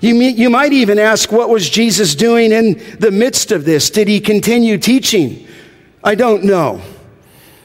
You, 0.00 0.14
you 0.14 0.48
might 0.48 0.72
even 0.72 0.98
ask, 0.98 1.30
what 1.30 1.50
was 1.50 1.68
Jesus 1.68 2.14
doing 2.14 2.52
in 2.52 2.80
the 2.98 3.10
midst 3.10 3.52
of 3.52 3.64
this? 3.64 3.90
Did 3.90 4.08
he 4.08 4.18
continue 4.18 4.78
teaching? 4.78 5.46
I 6.02 6.14
don't 6.14 6.44
know. 6.44 6.80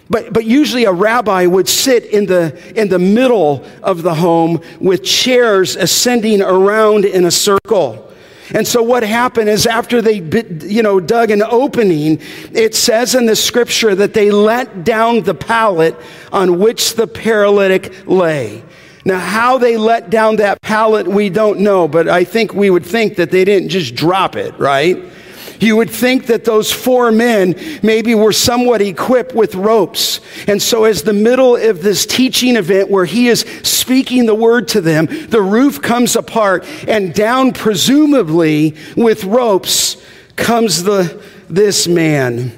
But, 0.10 0.34
but 0.34 0.46
usually 0.46 0.86
a 0.86 0.92
rabbi 0.92 1.46
would 1.48 1.68
sit 1.68 2.06
in 2.06 2.28
the, 2.28 2.62
in 2.80 2.90
the 2.90 3.00
middle 3.00 3.66
of 3.82 4.04
the 4.04 4.14
home 4.14 4.62
with 4.80 5.04
chairs 5.04 5.76
ascending 5.76 6.42
around 6.42 7.06
in 7.06 7.26
a 7.26 7.32
circle. 7.32 8.12
And 8.54 8.68
so 8.68 8.84
what 8.84 9.02
happened 9.02 9.50
is 9.50 9.66
after 9.66 10.04
they, 10.04 10.20
you 10.68 10.84
know, 10.84 11.00
dug 11.00 11.32
an 11.32 11.42
opening, 11.42 12.22
it 12.52 12.76
says 12.76 13.16
in 13.16 13.26
the 13.26 13.36
scripture 13.36 13.96
that 13.96 14.14
they 14.14 14.30
let 14.30 14.84
down 14.84 15.24
the 15.24 15.34
pallet 15.34 15.96
on 16.32 16.60
which 16.60 16.94
the 16.94 17.08
paralytic 17.08 18.08
lay. 18.08 18.64
Now, 19.04 19.20
how 19.20 19.58
they 19.58 19.78
let 19.78 20.10
down 20.10 20.36
that 20.38 20.62
pallet, 20.62 21.08
we 21.08 21.30
don't 21.30 21.60
know, 21.60 21.88
but 21.88 22.08
I 22.08 22.24
think 22.24 22.54
we 22.54 22.70
would 22.70 22.86
think 22.86 23.16
that 23.16 23.32
they 23.32 23.46
didn't 23.46 23.70
just 23.70 23.96
drop 23.96 24.36
it, 24.36 24.58
right? 24.60 25.04
You 25.60 25.78
would 25.78 25.90
think 25.90 26.28
that 26.28 26.46
those 26.46 26.72
four 26.72 27.12
men 27.12 27.56
maybe 27.82 28.16
were 28.16 28.34
somewhat 28.34 28.82
equipped 28.82 29.34
with 29.34 29.56
ropes. 29.56 30.20
And 30.48 30.62
so, 30.62 30.84
as 30.84 31.04
the 31.04 31.14
middle 31.14 31.56
of 31.56 31.82
this 31.82 32.06
teaching 32.06 32.56
event 32.56 32.90
where 32.90 33.06
he 33.06 33.28
is 33.28 33.42
speaking 33.64 34.26
the 34.26 34.36
word 34.36 34.68
to 34.70 34.82
them, 34.82 35.06
the 35.06 35.42
roof 35.42 35.82
comes 35.82 36.16
apart, 36.16 36.66
and 36.88 37.14
down, 37.14 37.54
presumably 37.54 38.76
with 38.96 39.24
ropes, 39.24 40.04
comes 40.36 40.84
the, 40.84 41.22
this 41.50 41.88
man. 41.88 42.52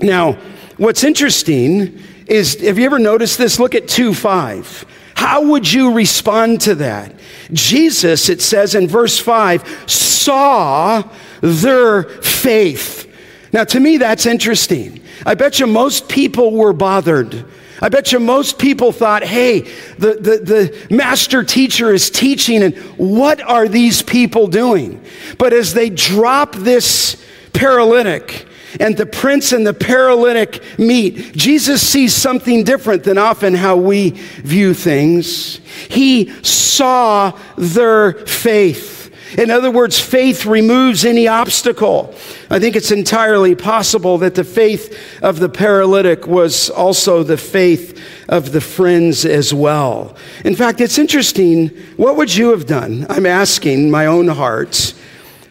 Now, 0.00 0.38
what's 0.76 1.04
interesting 1.04 2.00
is 2.26 2.60
have 2.60 2.78
you 2.78 2.86
ever 2.86 2.98
noticed 2.98 3.38
this? 3.38 3.58
Look 3.58 3.74
at 3.74 3.88
2 3.88 4.14
5. 4.14 4.84
How 5.14 5.42
would 5.42 5.72
you 5.72 5.94
respond 5.94 6.60
to 6.62 6.74
that? 6.76 7.14
Jesus, 7.52 8.28
it 8.28 8.42
says 8.42 8.74
in 8.74 8.86
verse 8.86 9.18
5, 9.18 9.84
saw 9.90 11.02
their 11.46 12.02
faith. 12.02 13.10
Now, 13.52 13.64
to 13.64 13.80
me, 13.80 13.98
that's 13.98 14.26
interesting. 14.26 15.00
I 15.24 15.34
bet 15.34 15.60
you 15.60 15.66
most 15.66 16.08
people 16.08 16.52
were 16.52 16.72
bothered. 16.72 17.44
I 17.80 17.88
bet 17.88 18.12
you 18.12 18.20
most 18.20 18.58
people 18.58 18.90
thought, 18.90 19.22
hey, 19.22 19.60
the, 19.98 20.14
the, 20.14 20.86
the 20.88 20.94
master 20.94 21.44
teacher 21.44 21.92
is 21.92 22.10
teaching, 22.10 22.62
and 22.62 22.76
what 22.96 23.40
are 23.40 23.68
these 23.68 24.02
people 24.02 24.46
doing? 24.46 25.02
But 25.38 25.52
as 25.52 25.74
they 25.74 25.90
drop 25.90 26.54
this 26.54 27.22
paralytic, 27.52 28.46
and 28.80 28.96
the 28.96 29.06
prince 29.06 29.52
and 29.52 29.66
the 29.66 29.72
paralytic 29.72 30.62
meet, 30.78 31.34
Jesus 31.34 31.86
sees 31.86 32.14
something 32.14 32.64
different 32.64 33.04
than 33.04 33.16
often 33.16 33.54
how 33.54 33.76
we 33.76 34.10
view 34.10 34.74
things. 34.74 35.60
He 35.88 36.30
saw 36.42 37.38
their 37.56 38.12
faith. 38.12 38.95
In 39.36 39.50
other 39.50 39.70
words, 39.70 40.00
faith 40.00 40.46
removes 40.46 41.04
any 41.04 41.28
obstacle. 41.28 42.14
I 42.50 42.58
think 42.58 42.74
it's 42.74 42.90
entirely 42.90 43.54
possible 43.54 44.16
that 44.18 44.34
the 44.34 44.44
faith 44.44 44.98
of 45.22 45.40
the 45.40 45.48
paralytic 45.48 46.26
was 46.26 46.70
also 46.70 47.22
the 47.22 47.36
faith 47.36 48.02
of 48.28 48.52
the 48.52 48.62
friends 48.62 49.26
as 49.26 49.52
well. 49.52 50.16
In 50.44 50.56
fact, 50.56 50.80
it's 50.80 50.98
interesting. 50.98 51.68
What 51.96 52.16
would 52.16 52.34
you 52.34 52.50
have 52.50 52.66
done? 52.66 53.06
I'm 53.10 53.26
asking 53.26 53.90
my 53.90 54.06
own 54.06 54.28
heart. 54.28 54.94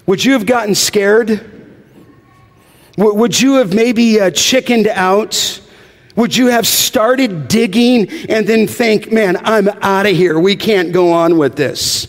Would 0.07 0.25
you 0.25 0.33
have 0.33 0.45
gotten 0.45 0.73
scared? 0.73 1.51
Would 2.97 3.39
you 3.39 3.55
have 3.55 3.73
maybe 3.73 4.19
uh, 4.19 4.31
chickened 4.31 4.87
out? 4.87 5.61
Would 6.15 6.35
you 6.35 6.47
have 6.47 6.65
started 6.65 7.47
digging 7.47 8.09
and 8.29 8.47
then 8.47 8.67
think, 8.67 9.11
man, 9.11 9.37
I'm 9.43 9.67
out 9.67 10.05
of 10.05 10.13
here. 10.15 10.39
We 10.39 10.55
can't 10.55 10.93
go 10.93 11.11
on 11.11 11.37
with 11.37 11.55
this? 11.55 12.07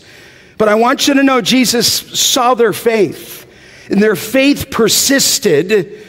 But 0.57 0.69
I 0.69 0.75
want 0.75 1.07
you 1.07 1.13
to 1.13 1.23
know 1.23 1.41
Jesus 1.41 1.87
saw 1.87 2.53
their 2.53 2.73
faith, 2.73 3.45
and 3.89 4.01
their 4.01 4.15
faith 4.15 4.71
persisted, 4.71 6.05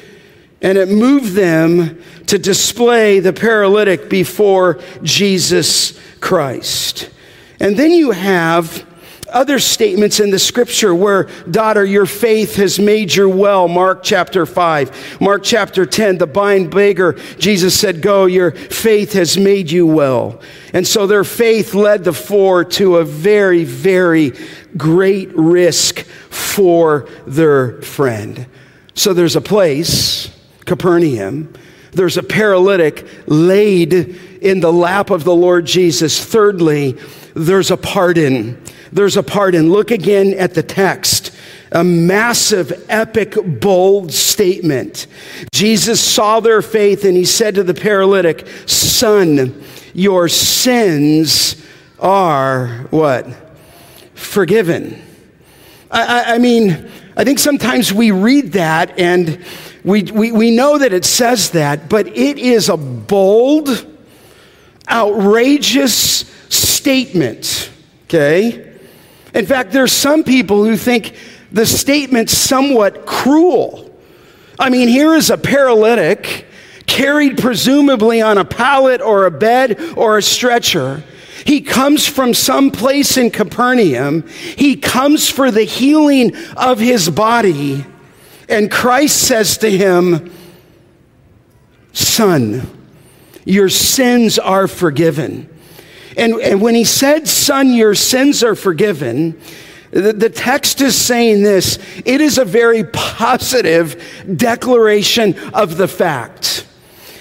and 0.62 0.78
it 0.78 0.88
moved 0.88 1.32
them 1.32 2.02
to 2.26 2.38
display 2.38 3.20
the 3.20 3.32
paralytic 3.32 4.08
before 4.08 4.80
Jesus 5.02 5.98
Christ. 6.20 7.10
And 7.60 7.76
then 7.76 7.90
you 7.92 8.10
have 8.10 8.86
other 9.30 9.58
statements 9.58 10.20
in 10.20 10.30
the 10.30 10.38
scripture 10.38 10.94
where, 10.94 11.24
daughter, 11.50 11.84
your 11.84 12.06
faith 12.06 12.56
has 12.56 12.78
made 12.78 13.14
you 13.14 13.28
well. 13.28 13.68
Mark 13.68 14.02
chapter 14.02 14.46
5. 14.46 15.20
Mark 15.20 15.42
chapter 15.42 15.86
10, 15.86 16.18
the 16.18 16.26
blind 16.26 16.70
beggar, 16.70 17.14
Jesus 17.38 17.78
said, 17.78 18.02
Go, 18.02 18.26
your 18.26 18.52
faith 18.52 19.12
has 19.12 19.38
made 19.38 19.70
you 19.70 19.86
well. 19.86 20.40
And 20.72 20.86
so 20.86 21.06
their 21.06 21.24
faith 21.24 21.74
led 21.74 22.04
the 22.04 22.12
four 22.12 22.64
to 22.64 22.96
a 22.96 23.04
very, 23.04 23.64
very 23.64 24.32
great 24.76 25.34
risk 25.34 26.00
for 26.30 27.08
their 27.26 27.82
friend. 27.82 28.46
So 28.94 29.14
there's 29.14 29.36
a 29.36 29.40
place, 29.40 30.30
Capernaum. 30.64 31.54
There's 31.92 32.16
a 32.16 32.22
paralytic 32.22 33.06
laid 33.26 33.92
in 33.92 34.60
the 34.60 34.72
lap 34.72 35.10
of 35.10 35.24
the 35.24 35.34
Lord 35.34 35.66
Jesus. 35.66 36.24
Thirdly, 36.24 36.96
there's 37.34 37.70
a 37.70 37.76
pardon. 37.76 38.62
There's 38.92 39.16
a 39.16 39.22
pardon. 39.22 39.70
Look 39.70 39.90
again 39.90 40.34
at 40.34 40.54
the 40.54 40.62
text. 40.62 41.34
A 41.70 41.84
massive, 41.84 42.86
epic, 42.88 43.34
bold 43.60 44.12
statement. 44.12 45.06
Jesus 45.52 46.00
saw 46.00 46.40
their 46.40 46.62
faith 46.62 47.04
and 47.04 47.16
he 47.16 47.26
said 47.26 47.56
to 47.56 47.62
the 47.62 47.74
paralytic, 47.74 48.46
Son, 48.66 49.62
your 49.92 50.28
sins 50.28 51.62
are 52.00 52.86
what? 52.90 53.26
forgiven. 54.18 55.00
I, 55.90 56.34
I, 56.34 56.38
mean, 56.38 56.90
I 57.16 57.24
think 57.24 57.38
sometimes 57.38 57.92
we 57.92 58.10
read 58.10 58.52
that 58.52 58.98
and 58.98 59.42
we, 59.84 60.02
we, 60.02 60.32
we 60.32 60.50
know 60.54 60.78
that 60.78 60.92
it 60.92 61.04
says 61.04 61.50
that, 61.50 61.88
but 61.88 62.08
it 62.08 62.38
is 62.38 62.68
a 62.68 62.76
bold, 62.76 63.86
outrageous 64.90 65.94
statement, 66.48 67.70
okay? 68.04 68.67
In 69.34 69.46
fact, 69.46 69.72
there's 69.72 69.92
some 69.92 70.24
people 70.24 70.64
who 70.64 70.76
think 70.76 71.14
the 71.52 71.66
statement's 71.66 72.36
somewhat 72.36 73.06
cruel. 73.06 73.84
I 74.58 74.70
mean, 74.70 74.88
here 74.88 75.14
is 75.14 75.30
a 75.30 75.38
paralytic 75.38 76.46
carried 76.86 77.38
presumably 77.38 78.20
on 78.20 78.38
a 78.38 78.44
pallet 78.44 79.00
or 79.00 79.26
a 79.26 79.30
bed 79.30 79.78
or 79.96 80.18
a 80.18 80.22
stretcher. 80.22 81.04
He 81.44 81.60
comes 81.60 82.06
from 82.06 82.34
some 82.34 82.70
place 82.70 83.16
in 83.16 83.30
Capernaum. 83.30 84.26
He 84.26 84.76
comes 84.76 85.28
for 85.28 85.50
the 85.50 85.62
healing 85.62 86.34
of 86.56 86.78
his 86.78 87.08
body. 87.08 87.84
And 88.48 88.70
Christ 88.70 89.22
says 89.22 89.58
to 89.58 89.70
him, 89.70 90.32
Son, 91.92 92.68
your 93.44 93.68
sins 93.68 94.38
are 94.38 94.66
forgiven. 94.66 95.48
And, 96.18 96.34
and 96.34 96.60
when 96.60 96.74
he 96.74 96.84
said, 96.84 97.28
Son, 97.28 97.72
your 97.72 97.94
sins 97.94 98.42
are 98.42 98.56
forgiven, 98.56 99.40
the, 99.92 100.12
the 100.12 100.28
text 100.28 100.80
is 100.80 101.00
saying 101.00 101.44
this 101.44 101.78
it 102.04 102.20
is 102.20 102.38
a 102.38 102.44
very 102.44 102.84
positive 102.84 104.02
declaration 104.36 105.38
of 105.54 105.76
the 105.76 105.88
fact. 105.88 106.66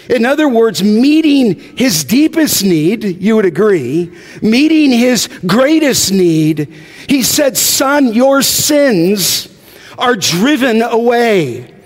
In 0.10 0.26
other 0.26 0.48
words, 0.50 0.84
meeting 0.84 1.78
his 1.78 2.04
deepest 2.06 2.64
need, 2.64 3.04
you 3.04 3.36
would 3.36 3.46
agree, 3.46 4.12
meeting 4.42 4.92
his 4.92 5.28
greatest 5.46 6.12
need, 6.12 6.74
he 7.08 7.22
said, 7.24 7.58
Son, 7.58 8.14
your 8.14 8.42
sins 8.42 9.54
are 9.98 10.16
driven 10.16 10.82
away. 10.82 11.77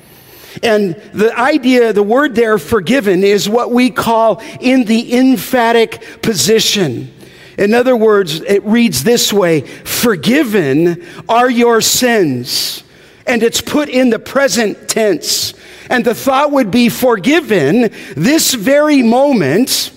And 0.63 0.96
the 1.13 1.38
idea, 1.38 1.93
the 1.93 2.03
word 2.03 2.36
there, 2.36 2.58
forgiven, 2.58 3.24
is 3.24 3.48
what 3.48 3.72
we 3.72 3.89
call 3.89 4.41
in 4.60 4.86
the 4.86 5.17
emphatic 5.17 6.22
position. 6.22 7.13
In 7.58 7.74
other 7.74 7.96
words, 7.96 8.41
it 8.41 8.63
reads 8.63 9.03
this 9.03 9.31
way 9.31 9.62
Forgiven 9.62 11.05
are 11.29 11.50
your 11.50 11.81
sins. 11.81 12.84
And 13.27 13.43
it's 13.43 13.62
put 13.62 13.88
in 13.88 14.10
the 14.10 14.20
present 14.20 14.89
tense. 14.89 15.53
And 15.89 16.03
the 16.03 16.15
thought 16.15 16.51
would 16.51 16.72
be 16.72 16.89
forgiven 16.89 17.91
this 18.15 18.53
very 18.53 19.03
moment, 19.03 19.91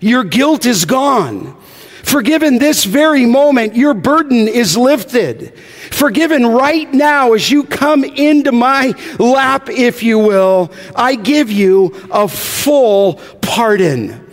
your 0.00 0.22
guilt 0.22 0.64
is 0.64 0.84
gone. 0.84 1.57
Forgiven 2.08 2.56
this 2.56 2.86
very 2.86 3.26
moment, 3.26 3.76
your 3.76 3.92
burden 3.92 4.48
is 4.48 4.78
lifted. 4.78 5.54
Forgiven 5.90 6.46
right 6.46 6.90
now 6.90 7.34
as 7.34 7.50
you 7.50 7.64
come 7.64 8.02
into 8.02 8.50
my 8.50 8.94
lap, 9.18 9.68
if 9.68 10.02
you 10.02 10.18
will, 10.18 10.72
I 10.96 11.16
give 11.16 11.52
you 11.52 11.94
a 12.10 12.26
full 12.26 13.16
pardon. 13.42 14.26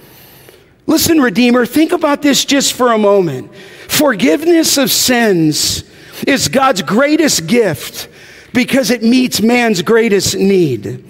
Listen, 0.87 1.19
Redeemer, 1.19 1.65
think 1.65 1.91
about 1.91 2.21
this 2.21 2.45
just 2.45 2.71
for 2.71 2.93
a 2.93 2.97
moment. 2.97 3.53
Forgiveness 3.53 4.77
of 4.77 4.89
sins 4.89 5.83
is 6.25 6.47
God's 6.47 6.81
greatest 6.81 7.45
gift 7.45 8.07
because 8.53 8.89
it 8.89 9.03
meets 9.03 9.41
man's 9.41 9.81
greatest 9.81 10.37
need. 10.37 11.03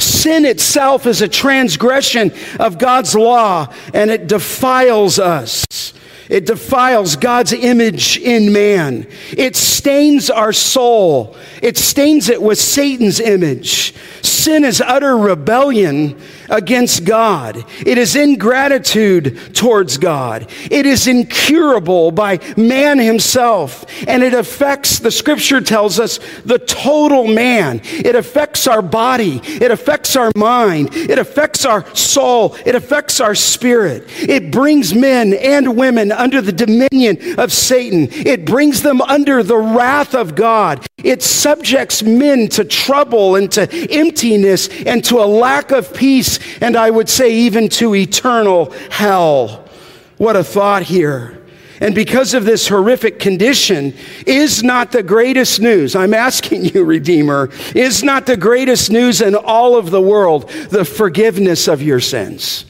Sin 0.00 0.44
itself 0.44 1.06
is 1.06 1.22
a 1.22 1.28
transgression 1.28 2.32
of 2.58 2.76
God's 2.76 3.14
law 3.14 3.72
and 3.94 4.10
it 4.10 4.26
defiles 4.26 5.20
us. 5.20 5.94
It 6.28 6.46
defiles 6.46 7.16
God's 7.16 7.52
image 7.52 8.18
in 8.18 8.52
man. 8.52 9.06
It 9.30 9.56
stains 9.56 10.28
our 10.28 10.52
soul. 10.52 11.36
It 11.62 11.76
stains 11.76 12.28
it 12.28 12.42
with 12.42 12.58
Satan's 12.58 13.18
image. 13.18 13.94
Sin 14.22 14.64
is 14.64 14.80
utter 14.80 15.16
rebellion 15.16 16.20
against 16.48 17.04
God. 17.04 17.64
It 17.84 17.98
is 17.98 18.16
ingratitude 18.16 19.54
towards 19.54 19.98
God. 19.98 20.50
It 20.70 20.86
is 20.86 21.06
incurable 21.06 22.10
by 22.10 22.40
man 22.56 22.98
himself. 22.98 23.84
And 24.06 24.22
it 24.22 24.34
affects, 24.34 24.98
the 24.98 25.10
scripture 25.10 25.60
tells 25.60 26.00
us, 26.00 26.18
the 26.44 26.58
total 26.58 27.26
man. 27.26 27.80
It 27.84 28.14
affects 28.14 28.66
our 28.66 28.82
body. 28.82 29.40
It 29.44 29.70
affects 29.70 30.16
our 30.16 30.30
mind. 30.36 30.94
It 30.94 31.18
affects 31.18 31.64
our 31.64 31.84
soul. 31.94 32.56
It 32.64 32.74
affects 32.74 33.20
our 33.20 33.34
spirit. 33.34 34.04
It 34.08 34.50
brings 34.50 34.94
men 34.94 35.34
and 35.34 35.76
women 35.76 36.12
under 36.12 36.40
the 36.40 36.52
dominion 36.52 37.38
of 37.38 37.52
Satan. 37.52 38.08
It 38.10 38.44
brings 38.44 38.82
them 38.82 39.00
under 39.02 39.42
the 39.42 39.58
wrath 39.58 40.14
of 40.14 40.34
God. 40.34 40.87
It 41.04 41.22
subjects 41.22 42.02
men 42.02 42.48
to 42.48 42.64
trouble 42.64 43.36
and 43.36 43.50
to 43.52 43.70
emptiness 43.90 44.68
and 44.84 45.04
to 45.04 45.18
a 45.18 45.26
lack 45.26 45.70
of 45.70 45.94
peace, 45.94 46.40
and 46.60 46.76
I 46.76 46.90
would 46.90 47.08
say 47.08 47.32
even 47.32 47.68
to 47.70 47.94
eternal 47.94 48.72
hell. 48.90 49.68
What 50.16 50.34
a 50.34 50.42
thought 50.42 50.82
here. 50.82 51.38
And 51.80 51.94
because 51.94 52.34
of 52.34 52.44
this 52.44 52.66
horrific 52.66 53.20
condition, 53.20 53.94
is 54.26 54.64
not 54.64 54.90
the 54.90 55.04
greatest 55.04 55.60
news, 55.60 55.94
I'm 55.94 56.14
asking 56.14 56.64
you, 56.64 56.84
Redeemer, 56.84 57.50
is 57.74 58.02
not 58.02 58.26
the 58.26 58.36
greatest 58.36 58.90
news 58.90 59.20
in 59.20 59.36
all 59.36 59.76
of 59.76 59.92
the 59.92 60.00
world 60.00 60.48
the 60.70 60.84
forgiveness 60.84 61.68
of 61.68 61.80
your 61.80 62.00
sins? 62.00 62.64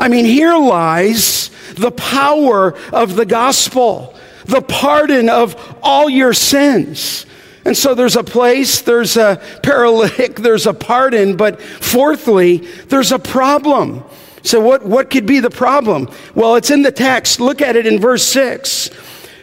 I 0.00 0.08
mean, 0.08 0.24
here 0.24 0.56
lies 0.56 1.50
the 1.76 1.92
power 1.92 2.76
of 2.92 3.14
the 3.14 3.26
gospel, 3.26 4.16
the 4.46 4.62
pardon 4.62 5.28
of 5.28 5.78
all 5.80 6.10
your 6.10 6.34
sins. 6.34 7.26
And 7.64 7.76
so 7.76 7.94
there's 7.94 8.16
a 8.16 8.24
place, 8.24 8.82
there's 8.82 9.16
a 9.16 9.40
paralytic, 9.62 10.36
there's 10.40 10.66
a 10.66 10.74
pardon, 10.74 11.36
but 11.36 11.60
fourthly, 11.60 12.58
there's 12.88 13.12
a 13.12 13.18
problem. 13.18 14.04
So, 14.42 14.60
what, 14.60 14.84
what 14.84 15.08
could 15.08 15.24
be 15.24 15.40
the 15.40 15.50
problem? 15.50 16.10
Well, 16.34 16.56
it's 16.56 16.70
in 16.70 16.82
the 16.82 16.92
text. 16.92 17.40
Look 17.40 17.62
at 17.62 17.76
it 17.76 17.86
in 17.86 17.98
verse 17.98 18.22
6. 18.24 18.90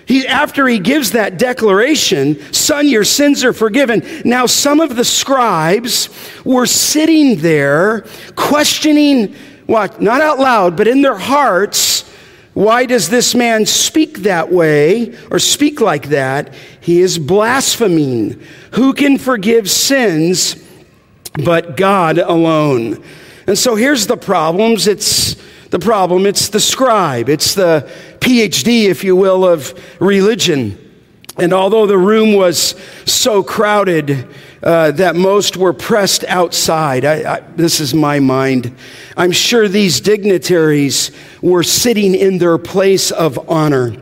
He, 0.06 0.28
after 0.28 0.68
he 0.68 0.78
gives 0.78 1.12
that 1.12 1.40
declaration, 1.40 2.54
son, 2.54 2.88
your 2.88 3.04
sins 3.04 3.44
are 3.44 3.54
forgiven. 3.54 4.04
Now, 4.26 4.46
some 4.46 4.80
of 4.80 4.96
the 4.96 5.06
scribes 5.06 6.10
were 6.46 6.68
sitting 6.68 7.38
there 7.38 8.06
questioning 8.36 9.34
what? 9.66 10.02
Not 10.02 10.22
out 10.22 10.38
loud, 10.38 10.76
but 10.76 10.88
in 10.88 11.02
their 11.02 11.18
hearts 11.18 12.04
why 12.54 12.86
does 12.86 13.10
this 13.10 13.34
man 13.34 13.66
speak 13.66 14.20
that 14.20 14.52
way 14.52 15.16
or 15.30 15.40
speak 15.40 15.80
like 15.80 16.10
that? 16.10 16.54
He 16.82 17.00
is 17.00 17.18
blaspheming. 17.18 18.42
Who 18.74 18.94
can 18.94 19.18
forgive 19.18 19.70
sins 19.70 20.56
but 21.34 21.78
God 21.78 22.18
alone? 22.18 23.04
And 23.48 23.58
so 23.58 23.76
here's 23.76 24.08
the 24.08 24.18
problems. 24.18 24.88
It's 24.88 25.36
the 25.70 25.80
problem. 25.80 26.26
It's 26.26 26.50
the 26.50 26.60
scribe. 26.60 27.30
It's 27.30 27.56
the 27.56 27.90
PhD, 28.20 28.86
if 28.86 29.04
you 29.04 29.16
will, 29.16 29.46
of 29.48 29.74
religion. 30.02 30.78
And 31.38 31.54
although 31.54 31.88
the 31.88 31.98
room 31.98 32.34
was 32.34 32.76
so 33.06 33.42
crowded, 33.42 34.28
uh, 34.64 34.92
that 34.92 35.16
most 35.16 35.58
were 35.58 35.74
pressed 35.74 36.24
outside. 36.26 37.04
I, 37.04 37.36
I, 37.36 37.40
this 37.56 37.80
is 37.80 37.94
my 37.94 38.20
mind. 38.20 38.76
I'm 39.18 39.32
sure 39.32 39.68
these 39.68 40.00
dignitaries 40.02 41.12
were 41.42 41.64
sitting 41.64 42.14
in 42.14 42.38
their 42.38 42.58
place 42.58 43.12
of 43.12 43.50
honor. 43.50 43.96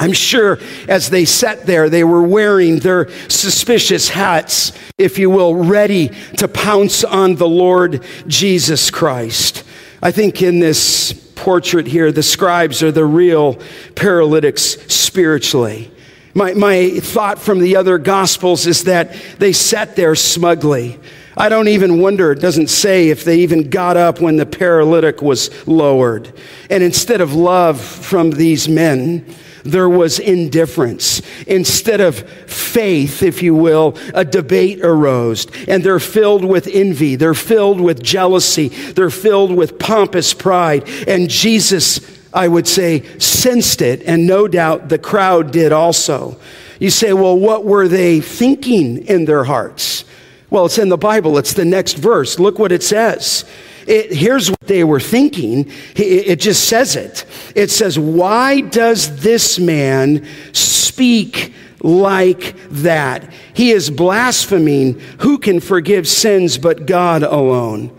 I'm 0.00 0.14
sure 0.14 0.58
as 0.88 1.10
they 1.10 1.26
sat 1.26 1.66
there, 1.66 1.90
they 1.90 2.04
were 2.04 2.22
wearing 2.22 2.78
their 2.78 3.10
suspicious 3.28 4.08
hats, 4.08 4.72
if 4.96 5.18
you 5.18 5.28
will, 5.28 5.54
ready 5.54 6.08
to 6.38 6.48
pounce 6.48 7.04
on 7.04 7.34
the 7.34 7.46
Lord 7.46 8.02
Jesus 8.26 8.90
Christ. 8.90 9.62
I 10.02 10.10
think 10.10 10.40
in 10.40 10.58
this 10.58 11.12
portrait 11.34 11.86
here, 11.86 12.12
the 12.12 12.22
scribes 12.22 12.82
are 12.82 12.90
the 12.90 13.04
real 13.04 13.58
paralytics 13.94 14.62
spiritually. 14.90 15.90
My, 16.32 16.54
my 16.54 16.98
thought 17.00 17.38
from 17.38 17.58
the 17.58 17.76
other 17.76 17.98
gospels 17.98 18.66
is 18.66 18.84
that 18.84 19.14
they 19.38 19.52
sat 19.52 19.96
there 19.96 20.14
smugly. 20.14 20.98
I 21.36 21.50
don't 21.50 21.68
even 21.68 22.00
wonder, 22.00 22.32
it 22.32 22.40
doesn't 22.40 22.68
say 22.68 23.10
if 23.10 23.24
they 23.24 23.40
even 23.40 23.68
got 23.68 23.98
up 23.98 24.18
when 24.18 24.36
the 24.36 24.46
paralytic 24.46 25.20
was 25.20 25.66
lowered. 25.68 26.32
And 26.70 26.82
instead 26.82 27.20
of 27.20 27.34
love 27.34 27.78
from 27.78 28.30
these 28.30 28.66
men, 28.66 29.26
there 29.64 29.88
was 29.88 30.18
indifference. 30.18 31.22
Instead 31.46 32.00
of 32.00 32.18
faith, 32.48 33.22
if 33.22 33.42
you 33.42 33.54
will, 33.54 33.96
a 34.14 34.24
debate 34.24 34.80
arose. 34.82 35.46
And 35.66 35.82
they're 35.82 36.00
filled 36.00 36.44
with 36.44 36.66
envy. 36.66 37.16
They're 37.16 37.34
filled 37.34 37.80
with 37.80 38.02
jealousy. 38.02 38.68
They're 38.68 39.10
filled 39.10 39.54
with 39.54 39.78
pompous 39.78 40.34
pride. 40.34 40.88
And 41.06 41.28
Jesus 41.28 42.00
I 42.32 42.46
would 42.46 42.68
say, 42.68 43.02
sensed 43.18 43.82
it, 43.82 44.02
and 44.04 44.26
no 44.26 44.46
doubt 44.46 44.88
the 44.88 44.98
crowd 44.98 45.50
did 45.50 45.72
also. 45.72 46.38
You 46.78 46.90
say, 46.90 47.12
well, 47.12 47.36
what 47.36 47.64
were 47.64 47.88
they 47.88 48.20
thinking 48.20 48.98
in 49.06 49.24
their 49.24 49.44
hearts? 49.44 50.04
Well, 50.48 50.66
it's 50.66 50.78
in 50.78 50.88
the 50.88 50.96
Bible. 50.96 51.38
It's 51.38 51.54
the 51.54 51.64
next 51.64 51.94
verse. 51.94 52.38
Look 52.38 52.58
what 52.58 52.72
it 52.72 52.82
says. 52.82 53.44
It, 53.86 54.12
here's 54.12 54.50
what 54.50 54.60
they 54.60 54.84
were 54.84 55.00
thinking. 55.00 55.68
It, 55.96 56.28
it 56.28 56.40
just 56.40 56.68
says 56.68 56.96
it. 56.96 57.24
It 57.54 57.70
says, 57.70 57.98
Why 57.98 58.60
does 58.60 59.20
this 59.20 59.58
man 59.58 60.26
speak 60.52 61.54
like 61.80 62.54
that? 62.70 63.32
He 63.54 63.70
is 63.70 63.90
blaspheming. 63.90 65.00
Who 65.20 65.38
can 65.38 65.60
forgive 65.60 66.06
sins 66.06 66.58
but 66.58 66.86
God 66.86 67.22
alone? 67.22 67.96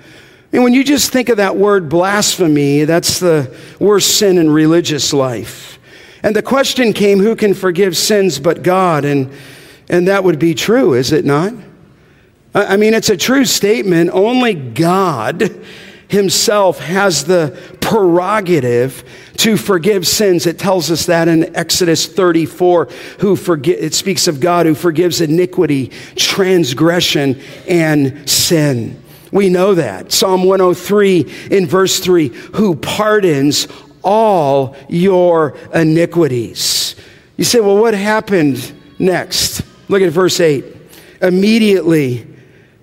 And 0.54 0.63
when 0.63 0.74
you 0.74 0.84
just 0.84 1.12
think 1.12 1.30
of 1.30 1.38
that 1.38 1.56
word 1.56 1.88
blasphemy, 1.88 2.84
that's 2.84 3.20
the 3.20 3.56
worst 3.80 4.17
sin 4.17 4.38
in 4.38 4.50
religious 4.50 5.13
life. 5.13 5.80
And 6.24 6.36
the 6.36 6.44
question 6.44 6.94
came, 6.94 7.20
who 7.20 7.36
can 7.36 7.54
forgive 7.54 7.98
sins 7.98 8.38
but 8.38 8.62
God? 8.62 9.06
And, 9.06 9.32
and 9.89 10.08
that 10.08 10.24
would 10.24 10.39
be 10.39 10.54
true, 10.54 10.94
is 10.94 11.12
it 11.12 11.26
not? 11.26 11.54
I 12.54 12.76
mean, 12.78 12.94
it's 12.94 13.10
a 13.10 13.18
true 13.18 13.46
statement. 13.46 14.10
Only 14.12 14.54
God 14.54 15.66
himself 16.10 16.80
has 16.80 17.24
the 17.24 17.58
prerogative 17.80 19.06
to 19.38 19.56
forgive 19.56 20.06
sins. 20.06 20.46
It 20.46 20.60
tells 20.60 20.92
us 20.92 21.06
that 21.06 21.30
in 21.30 21.56
Exodus 21.56 22.06
34, 22.06 22.90
who 23.20 23.38
forgi- 23.38 23.82
it 23.82 23.94
speaks 23.94 24.28
of 24.28 24.42
God 24.42 24.66
who 24.66 24.76
forgives 24.76 25.22
iniquity, 25.22 25.92
transgression, 26.18 27.40
and 27.68 28.30
sin. 28.30 29.02
We 29.32 29.48
know 29.48 29.74
that. 29.76 30.12
Psalm 30.12 30.44
103 30.44 31.22
in 31.50 31.66
verse 31.66 32.00
3 32.02 32.28
who 32.56 32.76
pardons 32.76 33.70
all 34.04 34.76
your 34.90 35.56
iniquities. 35.74 36.96
You 37.38 37.46
say, 37.46 37.62
well, 37.62 37.78
what 37.78 37.94
happened 37.94 38.74
next? 39.00 39.62
Look 39.88 40.02
at 40.02 40.12
verse 40.12 40.42
8. 40.42 40.66
Immediately, 41.22 42.28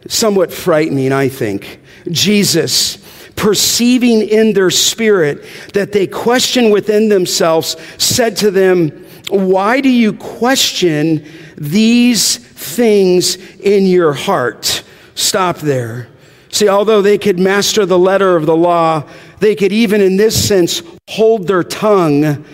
somewhat 0.09 0.53
frightening, 0.53 1.12
I 1.12 1.29
think, 1.29 1.81
Jesus, 2.11 2.97
perceiving 3.37 4.23
in 4.23 4.53
their 4.53 4.71
spirit 4.71 5.44
that 5.75 5.92
they 5.92 6.07
question 6.07 6.71
within 6.71 7.09
themselves, 7.09 7.77
said 7.99 8.37
to 8.38 8.51
them, 8.51 8.88
Why 9.29 9.81
do 9.81 9.88
you 9.88 10.12
question 10.12 11.25
these 11.57 12.37
things 12.38 13.37
in 13.61 13.87
your 13.87 14.12
heart? 14.12 14.83
Stop 15.14 15.59
there. 15.59 16.09
See, 16.51 16.68
although 16.68 17.03
they 17.03 17.18
could 17.18 17.38
master 17.38 17.85
the 17.85 17.99
letter 17.99 18.35
of 18.35 18.47
the 18.47 18.57
law, 18.57 19.05
they 19.40 19.55
could 19.55 19.73
even 19.73 20.01
in 20.01 20.16
this 20.16 20.49
sense 20.49 20.83
hold 21.09 21.47
their 21.47 21.62
tongue, 21.62 22.44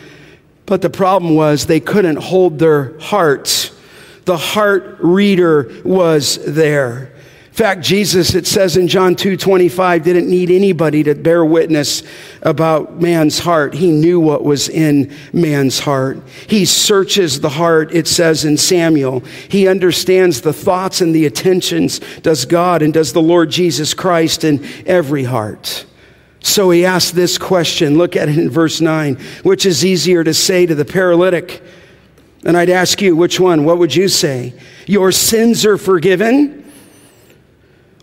but 0.67 0.83
the 0.83 0.91
problem 0.91 1.35
was 1.35 1.67
they 1.67 1.81
couldn't 1.81 2.17
hold 2.17 2.59
their 2.59 2.99
hearts. 2.99 3.71
The 4.25 4.37
heart 4.37 4.97
reader 5.01 5.71
was 5.85 6.39
there. 6.45 7.14
Fact, 7.55 7.83
Jesus, 7.83 8.35
it 8.35 8.49
says 8.49 8.77
in 8.77 8.89
John 8.89 9.15
2 9.15 9.37
25, 9.37 10.03
didn't 10.03 10.29
need 10.29 10.51
anybody 10.51 11.05
to 11.05 11.15
bear 11.15 11.45
witness 11.45 12.03
about 12.43 13.01
man's 13.01 13.39
heart. 13.39 13.75
He 13.75 13.93
knew 13.93 14.19
what 14.19 14.43
was 14.43 14.69
in 14.69 15.15
man's 15.33 15.79
heart. 15.79 16.21
He 16.49 16.65
searches 16.65 17.41
the 17.41 17.51
heart, 17.51 17.95
it 17.95 18.09
says 18.09 18.45
in 18.45 18.57
Samuel. 18.57 19.21
He 19.49 19.69
understands 19.69 20.41
the 20.41 20.53
thoughts 20.53 21.01
and 21.01 21.15
the 21.15 21.27
attentions, 21.27 22.01
does 22.23 22.45
God 22.45 22.83
and 22.83 22.93
does 22.93 23.13
the 23.13 23.23
Lord 23.23 23.51
Jesus 23.51 23.95
Christ 23.95 24.43
in 24.43 24.67
every 24.85 25.23
heart. 25.23 25.87
So 26.41 26.71
he 26.71 26.85
asked 26.85 27.15
this 27.15 27.39
question. 27.39 27.97
Look 27.97 28.17
at 28.17 28.29
it 28.29 28.37
in 28.37 28.51
verse 28.51 28.81
9. 28.81 29.15
Which 29.45 29.65
is 29.65 29.85
easier 29.85 30.25
to 30.25 30.35
say 30.35 30.67
to 30.67 30.75
the 30.75 30.85
paralytic? 30.85 31.63
And 32.45 32.57
I'd 32.57 32.69
ask 32.69 33.01
you, 33.01 33.15
which 33.15 33.39
one? 33.39 33.65
What 33.65 33.79
would 33.79 33.95
you 33.95 34.09
say? 34.09 34.55
Your 34.89 35.13
sins 35.13 35.65
are 35.65 35.79
forgiven? 35.79 36.64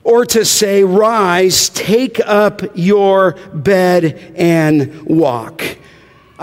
Or 0.03 0.25
to 0.25 0.45
say, 0.45 0.83
Rise, 0.83 1.69
take 1.69 2.19
up 2.19 2.61
your 2.75 3.33
bed 3.53 4.33
and 4.35 5.03
walk. 5.03 5.63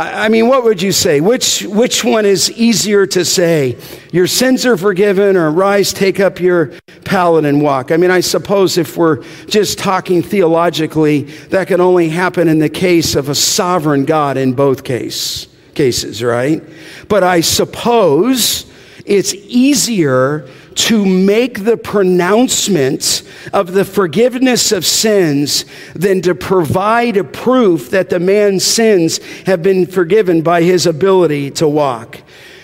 I 0.01 0.29
mean, 0.29 0.47
what 0.47 0.63
would 0.63 0.81
you 0.81 0.93
say? 0.93 1.21
Which, 1.21 1.63
which 1.63 2.05
one 2.05 2.25
is 2.25 2.53
easier 2.53 3.05
to 3.07 3.25
say? 3.25 3.77
Your 4.13 4.29
sins 4.29 4.65
are 4.65 4.77
forgiven, 4.77 5.37
or 5.37 5.51
rise, 5.51 5.93
take 5.93 6.21
up 6.21 6.39
your 6.39 6.73
pallet 7.05 7.45
and 7.45 7.61
walk? 7.61 7.91
I 7.91 7.97
mean, 7.97 8.13
I 8.13 8.21
suppose 8.21 8.79
if 8.79 8.97
we're 8.97 9.25
just 9.47 9.77
talking 9.77 10.23
theologically, 10.23 11.23
that 11.51 11.67
can 11.67 11.81
only 11.81 12.11
happen 12.11 12.47
in 12.47 12.61
the 12.61 12.69
case 12.69 13.17
of 13.17 13.29
a 13.29 13.35
sovereign 13.35 14.05
God 14.05 14.37
in 14.37 14.53
both 14.53 14.85
case, 14.85 15.49
cases, 15.75 16.23
right? 16.23 16.63
But 17.09 17.25
I 17.25 17.41
suppose 17.41 18.71
it's 19.05 19.35
easier 19.35 20.49
to 20.79 21.05
make 21.05 21.65
the 21.65 21.77
pronouncement 21.77 23.23
of 23.53 23.73
the 23.73 23.85
forgiveness 23.85 24.71
of 24.71 24.87
sins 24.87 25.65
than 25.93 26.23
to 26.23 26.37
provide 26.37 27.17
a 27.17 27.25
proof 27.25 27.91
that 27.91 28.11
the 28.11 28.21
man's 28.21 28.63
sins 28.63 29.19
have 29.47 29.61
been 29.61 29.87
forgiven 29.87 30.41
by 30.41 30.63
his 30.63 30.87
ability 30.87 31.51
to 31.51 31.67
walk. 31.67 32.23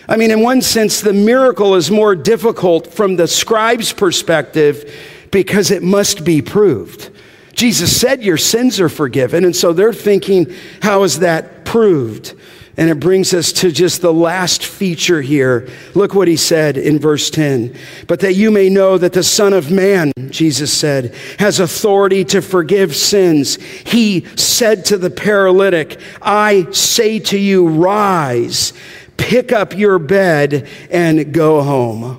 I 0.09 0.17
mean, 0.17 0.31
in 0.31 0.43
one 0.43 0.63
sense, 0.63 1.01
the 1.01 1.13
miracle 1.13 1.75
is 1.75 1.91
more 1.91 2.15
difficult 2.15 2.95
from 2.95 3.17
the 3.17 3.27
scribe's 3.27 3.93
perspective 3.93 4.95
because 5.33 5.73
it 5.73 5.83
must 5.83 6.25
be 6.25 6.41
proved. 6.41 7.11
Jesus 7.55 8.01
said, 8.01 8.23
Your 8.23 8.37
sins 8.37 8.79
are 8.79 8.89
forgiven. 8.89 9.45
And 9.45 9.57
so 9.57 9.73
they're 9.73 9.93
thinking, 9.93 10.55
How 10.83 11.03
is 11.03 11.19
that 11.19 11.65
proved? 11.65 12.35
And 12.77 12.91
it 12.91 12.99
brings 12.99 13.33
us 13.33 13.53
to 13.53 13.71
just 13.71 14.03
the 14.03 14.13
last 14.13 14.65
feature 14.65 15.23
here. 15.23 15.69
Look 15.95 16.15
what 16.15 16.27
he 16.27 16.37
said 16.37 16.77
in 16.77 16.99
verse 16.99 17.31
10. 17.31 17.77
But 18.09 18.21
that 18.21 18.35
you 18.35 18.51
may 18.51 18.69
know 18.69 18.99
that 18.99 19.13
the 19.13 19.23
Son 19.23 19.53
of 19.53 19.71
Man, 19.71 20.13
Jesus 20.31 20.73
said, 20.73 21.15
has 21.39 21.61
authority 21.61 22.25
to 22.27 22.43
forgive 22.43 22.97
sins. 22.97 23.57
He 23.63 24.27
said 24.37 24.85
to 24.87 24.99
the 24.99 25.11
paralytic, 25.11 26.01
I 26.21 26.69
say 26.73 27.21
to 27.21 27.39
you, 27.39 27.69
rise, 27.69 28.73
pick 29.17 29.53
up 29.53 29.77
your 29.77 30.01
bed, 30.01 30.69
and 30.91 31.33
go 31.33 31.63
home. 31.63 32.19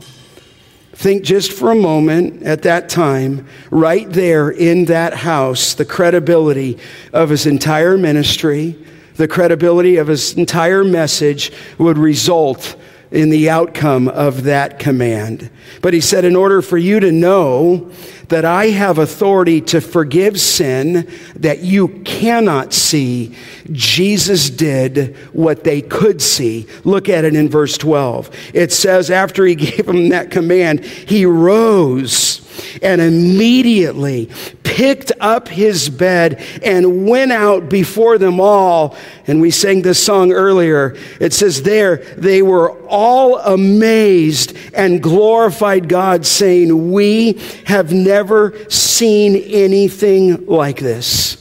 Think 0.94 1.26
just 1.26 1.52
for 1.52 1.72
a 1.72 1.76
moment 1.76 2.44
at 2.44 2.62
that 2.62 2.88
time, 2.88 3.46
right 3.70 4.10
there 4.10 4.50
in 4.50 4.86
that 4.86 5.14
house, 5.14 5.74
the 5.74 5.84
credibility 5.84 6.80
of 7.12 7.30
his 7.30 7.46
entire 7.46 7.98
ministry 7.98 8.78
the 9.16 9.28
credibility 9.28 9.98
of 9.98 10.08
his 10.08 10.34
entire 10.34 10.84
message 10.84 11.52
would 11.78 11.98
result 11.98 12.76
in 13.12 13.30
the 13.30 13.50
outcome 13.50 14.08
of 14.08 14.44
that 14.44 14.80
command. 14.80 15.50
But 15.82 15.94
he 15.94 16.02
said, 16.02 16.26
in 16.26 16.36
order 16.36 16.62
for 16.62 16.78
you 16.78 17.00
to 17.00 17.12
know 17.12 17.92
that 18.28 18.44
I 18.44 18.68
have 18.68 18.98
authority 18.98 19.62
to 19.62 19.80
forgive 19.80 20.40
sin 20.40 21.10
that 21.36 21.60
you 21.60 21.88
cannot 22.04 22.74
see, 22.74 23.36
Jesus 23.72 24.50
did 24.50 25.16
what 25.32 25.64
they 25.64 25.82
could 25.82 26.22
see. 26.22 26.68
Look 26.84 27.08
at 27.08 27.24
it 27.24 27.36
in 27.36 27.50
verse 27.50 27.78
12. 27.78 28.32
It 28.54 28.72
says, 28.72 29.12
after 29.12 29.46
he 29.46 29.56
gave 29.56 29.86
them 29.86 30.10
that 30.10 30.32
command, 30.32 30.84
he 30.84 31.26
rose 31.26 32.45
and 32.82 33.02
immediately 33.02 34.30
picked 34.64 35.14
up 35.22 35.48
his 35.48 35.90
bed 35.90 36.36
and 36.62 37.08
went 37.08 37.32
out 37.32 37.70
before 37.70 38.18
them 38.18 38.42
all. 38.42 38.98
And 39.26 39.40
we 39.40 39.50
sang 39.50 39.82
this 39.82 40.04
song 40.04 40.34
earlier. 40.34 40.96
It 41.22 41.32
says, 41.32 41.64
There 41.64 41.98
they 42.18 42.42
were 42.42 42.78
all 42.88 43.40
amazed 43.40 44.56
and 44.74 45.02
glorified 45.02 45.88
God, 45.88 46.26
saying, 46.26 46.92
We 46.92 47.40
have 47.66 47.94
never 47.94 48.70
seen 48.70 49.38
anything 49.38 50.46
like 50.46 50.80
this. 50.80 51.38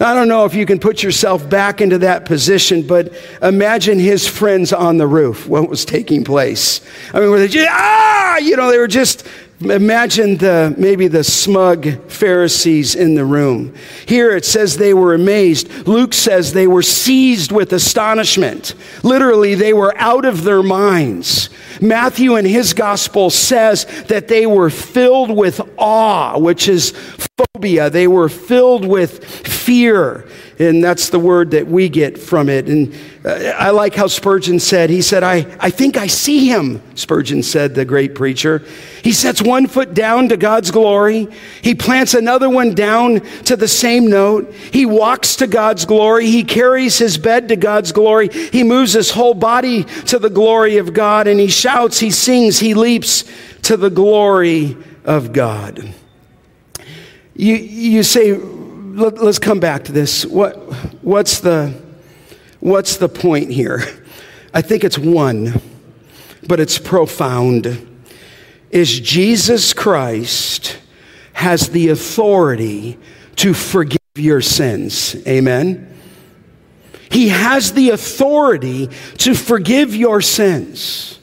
I 0.00 0.14
don't 0.14 0.28
know 0.28 0.44
if 0.44 0.54
you 0.54 0.64
can 0.64 0.78
put 0.78 1.02
yourself 1.02 1.50
back 1.50 1.80
into 1.80 1.98
that 1.98 2.24
position, 2.24 2.86
but 2.86 3.12
imagine 3.42 3.98
his 3.98 4.28
friends 4.28 4.72
on 4.72 4.96
the 4.96 5.08
roof, 5.08 5.48
what 5.48 5.68
was 5.68 5.84
taking 5.84 6.22
place. 6.22 6.80
I 7.12 7.18
mean, 7.18 7.30
were 7.30 7.40
they 7.40 7.48
just, 7.48 7.68
ah, 7.68 8.36
you 8.38 8.56
know, 8.56 8.70
they 8.70 8.78
were 8.78 8.86
just 8.86 9.26
Imagine 9.60 10.36
the, 10.36 10.72
maybe 10.78 11.08
the 11.08 11.24
smug 11.24 12.08
Pharisees 12.08 12.94
in 12.94 13.16
the 13.16 13.24
room. 13.24 13.74
Here 14.06 14.36
it 14.36 14.44
says 14.44 14.76
they 14.76 14.94
were 14.94 15.14
amazed. 15.14 15.88
Luke 15.88 16.14
says 16.14 16.52
they 16.52 16.68
were 16.68 16.82
seized 16.82 17.50
with 17.50 17.72
astonishment. 17.72 18.74
Literally, 19.02 19.56
they 19.56 19.72
were 19.72 19.96
out 19.98 20.24
of 20.24 20.44
their 20.44 20.62
minds. 20.62 21.50
Matthew 21.80 22.36
in 22.36 22.44
his 22.44 22.72
gospel 22.72 23.30
says 23.30 23.84
that 24.04 24.28
they 24.28 24.46
were 24.46 24.70
filled 24.70 25.36
with 25.36 25.60
awe, 25.76 26.38
which 26.38 26.68
is 26.68 26.92
phobia. 26.92 27.90
They 27.90 28.06
were 28.06 28.28
filled 28.28 28.86
with 28.86 29.24
fear. 29.24 30.28
And 30.60 30.82
that's 30.82 31.10
the 31.10 31.20
word 31.20 31.52
that 31.52 31.68
we 31.68 31.88
get 31.88 32.18
from 32.18 32.48
it. 32.48 32.68
And 32.68 32.92
uh, 33.24 33.54
I 33.56 33.70
like 33.70 33.94
how 33.94 34.08
Spurgeon 34.08 34.58
said, 34.58 34.90
he 34.90 35.02
said, 35.02 35.22
I, 35.22 35.46
I 35.60 35.70
think 35.70 35.96
I 35.96 36.08
see 36.08 36.48
him, 36.48 36.82
Spurgeon 36.96 37.44
said, 37.44 37.76
the 37.76 37.84
great 37.84 38.16
preacher. 38.16 38.64
He 39.04 39.12
sets 39.12 39.40
one 39.40 39.68
foot 39.68 39.94
down 39.94 40.30
to 40.30 40.36
God's 40.36 40.72
glory. 40.72 41.28
He 41.62 41.76
plants 41.76 42.14
another 42.14 42.50
one 42.50 42.74
down 42.74 43.20
to 43.44 43.54
the 43.54 43.68
same 43.68 44.08
note. 44.08 44.52
He 44.52 44.84
walks 44.84 45.36
to 45.36 45.46
God's 45.46 45.84
glory. 45.84 46.26
He 46.26 46.42
carries 46.42 46.98
his 46.98 47.18
bed 47.18 47.48
to 47.48 47.56
God's 47.56 47.92
glory. 47.92 48.28
He 48.28 48.64
moves 48.64 48.94
his 48.94 49.12
whole 49.12 49.34
body 49.34 49.84
to 49.84 50.18
the 50.18 50.30
glory 50.30 50.78
of 50.78 50.92
God. 50.92 51.28
And 51.28 51.38
he 51.38 51.48
shouts, 51.48 52.00
he 52.00 52.10
sings, 52.10 52.58
he 52.58 52.74
leaps 52.74 53.24
to 53.62 53.76
the 53.76 53.90
glory 53.90 54.76
of 55.04 55.32
God. 55.32 55.94
You, 57.36 57.54
you 57.54 58.02
say, 58.02 58.36
let, 58.98 59.18
us 59.18 59.38
come 59.38 59.60
back 59.60 59.84
to 59.84 59.92
this. 59.92 60.26
What, 60.26 60.56
what's, 61.02 61.40
the, 61.40 61.74
what's 62.60 62.96
the 62.96 63.08
point 63.08 63.50
here? 63.50 63.82
I 64.52 64.62
think 64.62 64.84
it's 64.84 64.98
one, 64.98 65.60
but 66.46 66.60
it's 66.60 66.78
profound. 66.78 67.86
Is 68.70 69.00
Jesus 69.00 69.72
Christ 69.72 70.78
has 71.32 71.68
the 71.68 71.88
authority 71.88 72.98
to 73.36 73.54
forgive 73.54 73.98
your 74.16 74.40
sins. 74.40 75.14
Amen. 75.26 75.94
He 77.10 77.28
has 77.28 77.72
the 77.72 77.90
authority 77.90 78.88
to 79.18 79.34
forgive 79.34 79.94
your 79.94 80.20
sins. 80.20 81.20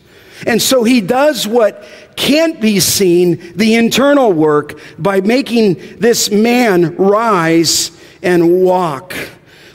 And 0.48 0.62
so 0.62 0.84
he 0.84 1.02
does 1.02 1.46
what 1.46 1.86
can't 2.16 2.60
be 2.62 2.80
seen, 2.80 3.54
the 3.56 3.76
internal 3.76 4.32
work, 4.32 4.80
by 4.98 5.22
making 5.22 6.00
this 6.00 6.32
man 6.32 6.96
rise 6.96 7.92
and 8.22 8.62
walk. 8.64 9.14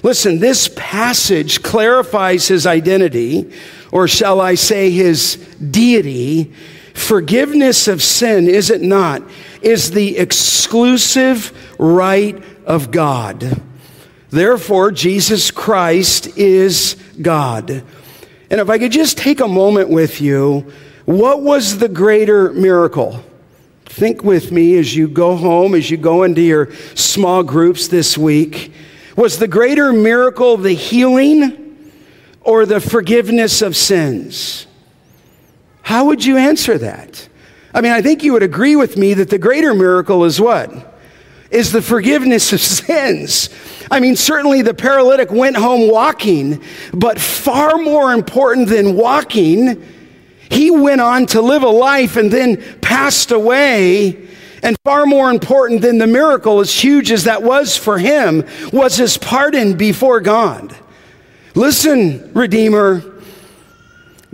Listen, 0.02 0.38
this 0.38 0.70
passage 0.76 1.62
clarifies 1.62 2.48
his 2.48 2.66
identity, 2.66 3.52
or 3.92 4.08
shall 4.08 4.40
I 4.40 4.54
say 4.54 4.90
his 4.90 5.36
deity. 5.70 6.52
Forgiveness 6.94 7.86
of 7.86 8.02
sin, 8.02 8.48
is 8.48 8.70
it 8.70 8.80
not, 8.80 9.22
is 9.62 9.90
the 9.90 10.16
exclusive 10.16 11.52
right 11.78 12.42
of 12.64 12.90
God. 12.90 13.62
Therefore, 14.30 14.90
Jesus 14.90 15.50
Christ 15.50 16.38
is 16.38 16.96
God. 17.20 17.70
And 18.50 18.60
if 18.60 18.70
I 18.70 18.78
could 18.78 18.92
just 18.92 19.18
take 19.18 19.40
a 19.40 19.48
moment 19.48 19.90
with 19.90 20.20
you, 20.20 20.72
what 21.04 21.42
was 21.42 21.78
the 21.78 21.88
greater 21.88 22.52
miracle? 22.52 23.24
Think 23.86 24.22
with 24.22 24.52
me 24.52 24.78
as 24.78 24.94
you 24.94 25.08
go 25.08 25.36
home, 25.36 25.74
as 25.74 25.90
you 25.90 25.96
go 25.96 26.22
into 26.22 26.40
your 26.40 26.72
small 26.94 27.42
groups 27.42 27.88
this 27.88 28.16
week. 28.16 28.72
Was 29.16 29.38
the 29.38 29.48
greater 29.48 29.92
miracle 29.92 30.56
the 30.56 30.72
healing 30.72 31.90
or 32.42 32.66
the 32.66 32.80
forgiveness 32.80 33.62
of 33.62 33.76
sins? 33.76 34.66
How 35.82 36.04
would 36.06 36.24
you 36.24 36.36
answer 36.36 36.78
that? 36.78 37.28
I 37.74 37.80
mean, 37.80 37.92
I 37.92 38.02
think 38.02 38.22
you 38.22 38.32
would 38.32 38.42
agree 38.42 38.76
with 38.76 38.96
me 38.96 39.14
that 39.14 39.30
the 39.30 39.38
greater 39.38 39.74
miracle 39.74 40.24
is 40.24 40.40
what? 40.40 40.94
Is 41.50 41.72
the 41.72 41.82
forgiveness 41.82 42.52
of 42.52 42.60
sins. 42.60 43.50
I 43.90 43.98
mean, 43.98 44.14
certainly 44.14 44.62
the 44.62 44.74
paralytic 44.74 45.32
went 45.32 45.56
home 45.56 45.90
walking, 45.90 46.62
but 46.94 47.20
far 47.20 47.76
more 47.76 48.12
important 48.12 48.68
than 48.68 48.94
walking, 48.94 49.82
he 50.50 50.70
went 50.70 51.00
on 51.00 51.26
to 51.26 51.40
live 51.40 51.62
a 51.62 51.68
life 51.68 52.16
and 52.16 52.30
then 52.30 52.62
passed 52.80 53.30
away. 53.30 54.28
And 54.62 54.76
far 54.84 55.06
more 55.06 55.30
important 55.30 55.80
than 55.80 55.96
the 55.96 56.06
miracle, 56.06 56.60
as 56.60 56.70
huge 56.70 57.10
as 57.10 57.24
that 57.24 57.42
was 57.42 57.78
for 57.78 57.98
him, 57.98 58.44
was 58.72 58.96
his 58.96 59.16
pardon 59.16 59.74
before 59.74 60.20
God. 60.20 60.76
Listen, 61.54 62.30
Redeemer, 62.34 63.02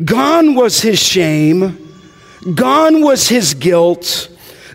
gone 0.04 0.56
was 0.56 0.80
his 0.80 0.98
shame, 0.98 1.78
gone 2.56 3.02
was 3.02 3.28
his 3.28 3.54
guilt, 3.54 4.28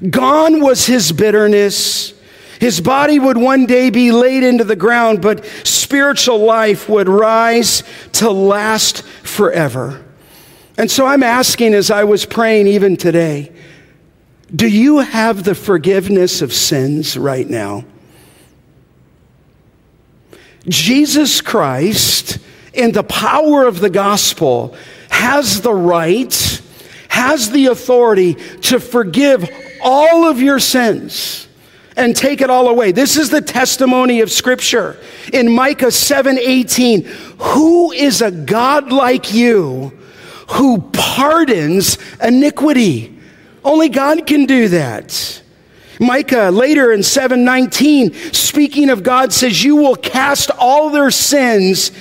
gone 0.09 0.61
was 0.61 0.85
his 0.85 1.11
bitterness. 1.11 2.13
His 2.59 2.79
body 2.79 3.19
would 3.19 3.37
one 3.37 3.65
day 3.65 3.89
be 3.89 4.11
laid 4.11 4.43
into 4.43 4.63
the 4.63 4.75
ground, 4.75 5.21
but 5.21 5.43
spiritual 5.65 6.39
life 6.39 6.87
would 6.87 7.09
rise 7.09 7.83
to 8.13 8.31
last 8.31 9.03
forever. 9.03 10.01
And 10.81 10.89
so 10.89 11.05
I'm 11.05 11.21
asking 11.21 11.75
as 11.75 11.91
I 11.91 12.05
was 12.05 12.25
praying 12.25 12.65
even 12.65 12.97
today 12.97 13.51
do 14.53 14.67
you 14.67 14.97
have 14.97 15.43
the 15.43 15.53
forgiveness 15.53 16.41
of 16.41 16.51
sins 16.51 17.15
right 17.15 17.47
now? 17.47 17.85
Jesus 20.67 21.39
Christ, 21.39 22.39
in 22.73 22.93
the 22.93 23.03
power 23.03 23.67
of 23.67 23.79
the 23.79 23.91
gospel, 23.91 24.75
has 25.09 25.61
the 25.61 25.73
right, 25.73 26.61
has 27.09 27.51
the 27.51 27.67
authority 27.67 28.33
to 28.61 28.79
forgive 28.79 29.47
all 29.83 30.25
of 30.25 30.41
your 30.41 30.59
sins 30.59 31.47
and 31.95 32.15
take 32.15 32.41
it 32.41 32.49
all 32.49 32.67
away. 32.67 32.91
This 32.91 33.17
is 33.17 33.29
the 33.29 33.41
testimony 33.41 34.19
of 34.21 34.31
scripture 34.31 34.97
in 35.31 35.51
Micah 35.51 35.91
7:18. 35.91 37.03
Who 37.37 37.91
is 37.91 38.23
a 38.23 38.31
God 38.31 38.91
like 38.91 39.31
you 39.31 39.93
who 40.51 40.81
pardons 40.93 41.97
iniquity? 42.21 43.17
Only 43.63 43.89
God 43.89 44.25
can 44.25 44.45
do 44.45 44.67
that. 44.69 45.41
Micah 45.99 46.49
later 46.51 46.91
in 46.91 47.01
7:19 47.01 48.33
speaking 48.33 48.89
of 48.89 49.03
God 49.03 49.31
says 49.31 49.63
you 49.63 49.75
will 49.75 49.95
cast 49.95 50.49
all 50.51 50.89
their 50.89 51.11
sins 51.11 51.91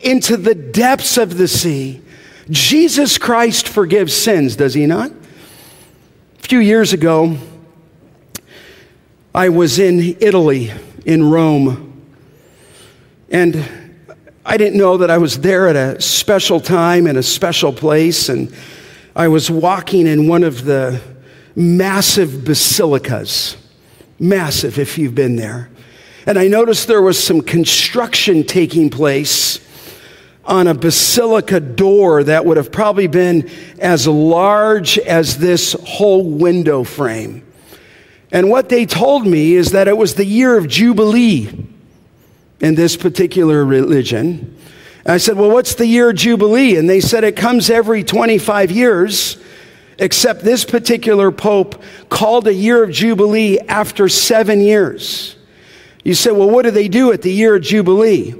into 0.00 0.36
the 0.36 0.54
depths 0.54 1.18
of 1.18 1.36
the 1.36 1.46
sea. 1.46 2.00
Jesus 2.48 3.18
Christ 3.18 3.68
forgives 3.68 4.14
sins, 4.14 4.56
does 4.56 4.74
he 4.74 4.86
not? 4.86 5.10
A 5.10 6.48
few 6.48 6.58
years 6.58 6.92
ago, 6.92 7.36
I 9.34 9.50
was 9.50 9.78
in 9.78 10.16
Italy, 10.20 10.72
in 11.04 11.30
Rome, 11.30 12.02
and 13.30 13.64
I 14.50 14.56
didn't 14.56 14.78
know 14.78 14.96
that 14.96 15.10
I 15.10 15.18
was 15.18 15.38
there 15.38 15.68
at 15.68 15.76
a 15.76 16.00
special 16.00 16.58
time 16.58 17.06
in 17.06 17.16
a 17.16 17.22
special 17.22 17.72
place, 17.72 18.28
and 18.28 18.52
I 19.14 19.28
was 19.28 19.48
walking 19.48 20.08
in 20.08 20.26
one 20.26 20.42
of 20.42 20.64
the 20.64 21.00
massive 21.54 22.44
basilicas. 22.44 23.56
Massive, 24.18 24.76
if 24.76 24.98
you've 24.98 25.14
been 25.14 25.36
there. 25.36 25.70
And 26.26 26.36
I 26.36 26.48
noticed 26.48 26.88
there 26.88 27.00
was 27.00 27.16
some 27.22 27.42
construction 27.42 28.42
taking 28.42 28.90
place 28.90 29.60
on 30.44 30.66
a 30.66 30.74
basilica 30.74 31.60
door 31.60 32.24
that 32.24 32.44
would 32.44 32.56
have 32.56 32.72
probably 32.72 33.06
been 33.06 33.48
as 33.78 34.08
large 34.08 34.98
as 34.98 35.38
this 35.38 35.74
whole 35.74 36.28
window 36.28 36.82
frame. 36.82 37.46
And 38.32 38.50
what 38.50 38.68
they 38.68 38.84
told 38.84 39.28
me 39.28 39.54
is 39.54 39.70
that 39.70 39.86
it 39.86 39.96
was 39.96 40.16
the 40.16 40.26
year 40.26 40.58
of 40.58 40.66
Jubilee 40.66 41.70
in 42.60 42.74
this 42.74 42.96
particular 42.96 43.64
religion. 43.64 44.56
And 45.04 45.14
I 45.14 45.16
said, 45.16 45.36
Well, 45.36 45.50
what's 45.50 45.74
the 45.74 45.86
year 45.86 46.12
Jubilee? 46.12 46.76
And 46.76 46.88
they 46.88 47.00
said 47.00 47.24
it 47.24 47.36
comes 47.36 47.70
every 47.70 48.04
25 48.04 48.70
years, 48.70 49.38
except 49.98 50.42
this 50.42 50.64
particular 50.64 51.30
Pope 51.30 51.82
called 52.08 52.46
a 52.46 52.54
year 52.54 52.84
of 52.84 52.90
Jubilee 52.90 53.58
after 53.60 54.08
seven 54.08 54.60
years. 54.60 55.36
You 56.04 56.14
say, 56.14 56.30
Well, 56.30 56.50
what 56.50 56.62
do 56.62 56.70
they 56.70 56.88
do 56.88 57.12
at 57.12 57.22
the 57.22 57.32
year 57.32 57.56
of 57.56 57.62
Jubilee? 57.62 58.34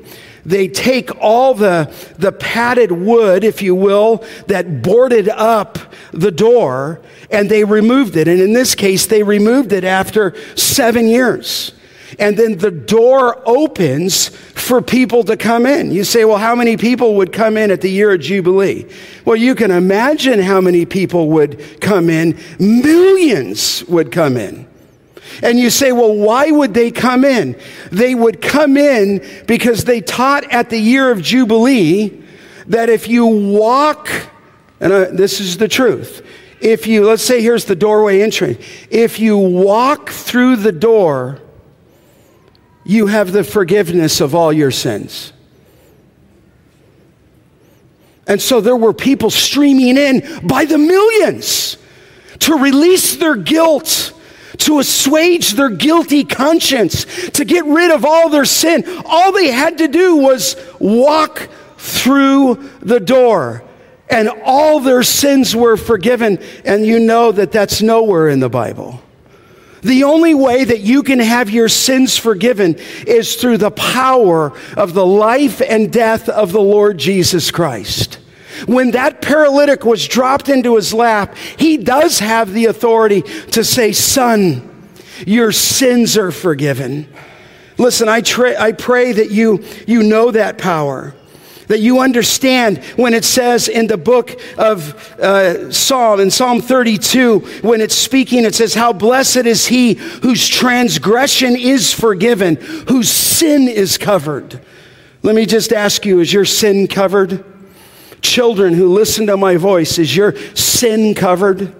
They 0.44 0.68
take 0.68 1.10
all 1.20 1.52
the, 1.54 1.94
the 2.18 2.32
padded 2.32 2.90
wood, 2.92 3.44
if 3.44 3.60
you 3.60 3.74
will, 3.74 4.24
that 4.46 4.82
boarded 4.82 5.28
up 5.28 5.78
the 6.12 6.30
door, 6.30 7.02
and 7.30 7.50
they 7.50 7.64
removed 7.64 8.16
it. 8.16 8.26
And 8.26 8.40
in 8.40 8.54
this 8.54 8.74
case, 8.74 9.06
they 9.06 9.22
removed 9.22 9.72
it 9.72 9.84
after 9.84 10.34
seven 10.56 11.06
years. 11.08 11.72
And 12.20 12.36
then 12.36 12.58
the 12.58 12.70
door 12.70 13.42
opens 13.48 14.28
for 14.28 14.82
people 14.82 15.24
to 15.24 15.38
come 15.38 15.64
in. 15.64 15.90
You 15.90 16.04
say, 16.04 16.26
well, 16.26 16.36
how 16.36 16.54
many 16.54 16.76
people 16.76 17.14
would 17.16 17.32
come 17.32 17.56
in 17.56 17.70
at 17.70 17.80
the 17.80 17.90
year 17.90 18.12
of 18.12 18.20
Jubilee? 18.20 18.86
Well, 19.24 19.36
you 19.36 19.54
can 19.54 19.70
imagine 19.70 20.38
how 20.38 20.60
many 20.60 20.84
people 20.84 21.28
would 21.30 21.80
come 21.80 22.10
in. 22.10 22.38
Millions 22.58 23.82
would 23.86 24.12
come 24.12 24.36
in. 24.36 24.68
And 25.42 25.58
you 25.58 25.70
say, 25.70 25.92
well, 25.92 26.14
why 26.14 26.50
would 26.50 26.74
they 26.74 26.90
come 26.90 27.24
in? 27.24 27.58
They 27.90 28.14
would 28.14 28.42
come 28.42 28.76
in 28.76 29.26
because 29.46 29.84
they 29.84 30.02
taught 30.02 30.44
at 30.52 30.68
the 30.68 30.78
year 30.78 31.10
of 31.10 31.22
Jubilee 31.22 32.22
that 32.66 32.90
if 32.90 33.08
you 33.08 33.24
walk, 33.24 34.10
and 34.78 34.92
uh, 34.92 35.06
this 35.10 35.40
is 35.40 35.56
the 35.56 35.68
truth, 35.68 36.26
if 36.60 36.86
you, 36.86 37.06
let's 37.06 37.22
say 37.22 37.40
here's 37.40 37.64
the 37.64 37.74
doorway 37.74 38.20
entry, 38.20 38.58
if 38.90 39.18
you 39.18 39.38
walk 39.38 40.10
through 40.10 40.56
the 40.56 40.72
door, 40.72 41.40
you 42.84 43.06
have 43.06 43.32
the 43.32 43.44
forgiveness 43.44 44.20
of 44.20 44.34
all 44.34 44.52
your 44.52 44.70
sins. 44.70 45.32
And 48.26 48.40
so 48.40 48.60
there 48.60 48.76
were 48.76 48.92
people 48.92 49.30
streaming 49.30 49.96
in 49.96 50.46
by 50.46 50.64
the 50.64 50.78
millions 50.78 51.76
to 52.40 52.54
release 52.54 53.16
their 53.16 53.36
guilt 53.36 54.12
to 54.60 54.78
assuage 54.78 55.52
their 55.52 55.70
guilty 55.70 56.24
conscience, 56.24 57.04
to 57.30 57.44
get 57.44 57.64
rid 57.64 57.90
of 57.90 58.04
all 58.04 58.28
their 58.28 58.44
sin. 58.44 58.84
All 59.06 59.32
they 59.32 59.50
had 59.50 59.78
to 59.78 59.88
do 59.88 60.16
was 60.16 60.56
walk 60.78 61.48
through 61.78 62.70
the 62.80 63.00
door, 63.00 63.64
and 64.10 64.28
all 64.44 64.80
their 64.80 65.02
sins 65.02 65.56
were 65.56 65.76
forgiven. 65.76 66.38
And 66.64 66.84
you 66.84 67.00
know 67.00 67.32
that 67.32 67.52
that's 67.52 67.80
nowhere 67.80 68.28
in 68.28 68.40
the 68.40 68.50
Bible. 68.50 69.00
The 69.82 70.04
only 70.04 70.34
way 70.34 70.64
that 70.64 70.80
you 70.80 71.02
can 71.02 71.18
have 71.18 71.50
your 71.50 71.68
sins 71.68 72.16
forgiven 72.16 72.76
is 73.06 73.36
through 73.36 73.58
the 73.58 73.70
power 73.70 74.52
of 74.76 74.94
the 74.94 75.06
life 75.06 75.62
and 75.62 75.92
death 75.92 76.28
of 76.28 76.52
the 76.52 76.60
Lord 76.60 76.98
Jesus 76.98 77.50
Christ. 77.50 78.18
When 78.66 78.90
that 78.90 79.22
paralytic 79.22 79.84
was 79.84 80.06
dropped 80.06 80.48
into 80.48 80.76
his 80.76 80.92
lap, 80.92 81.36
he 81.36 81.78
does 81.78 82.18
have 82.18 82.52
the 82.52 82.66
authority 82.66 83.22
to 83.52 83.64
say, 83.64 83.92
Son, 83.92 84.68
your 85.26 85.52
sins 85.52 86.18
are 86.18 86.30
forgiven. 86.30 87.08
Listen, 87.78 88.08
I, 88.08 88.20
tra- 88.20 88.60
I 88.60 88.72
pray 88.72 89.12
that 89.12 89.30
you, 89.30 89.64
you 89.86 90.02
know 90.02 90.30
that 90.30 90.58
power 90.58 91.14
that 91.70 91.78
you 91.78 92.00
understand 92.00 92.78
when 92.96 93.14
it 93.14 93.24
says 93.24 93.68
in 93.68 93.86
the 93.86 93.96
book 93.96 94.40
of 94.58 94.92
uh, 95.20 95.70
Psalm, 95.70 96.18
in 96.18 96.28
Psalm 96.28 96.60
32, 96.60 97.38
when 97.62 97.80
it's 97.80 97.94
speaking, 97.94 98.44
it 98.44 98.56
says, 98.56 98.74
How 98.74 98.92
blessed 98.92 99.46
is 99.46 99.68
he 99.68 99.94
whose 99.94 100.48
transgression 100.48 101.54
is 101.54 101.92
forgiven, 101.92 102.56
whose 102.56 103.08
sin 103.08 103.68
is 103.68 103.98
covered. 103.98 104.60
Let 105.22 105.36
me 105.36 105.46
just 105.46 105.72
ask 105.72 106.04
you, 106.04 106.18
is 106.18 106.32
your 106.32 106.44
sin 106.44 106.88
covered? 106.88 107.44
Children 108.20 108.74
who 108.74 108.92
listen 108.92 109.28
to 109.28 109.36
my 109.36 109.56
voice, 109.56 109.96
is 109.96 110.16
your 110.16 110.34
sin 110.56 111.14
covered? 111.14 111.72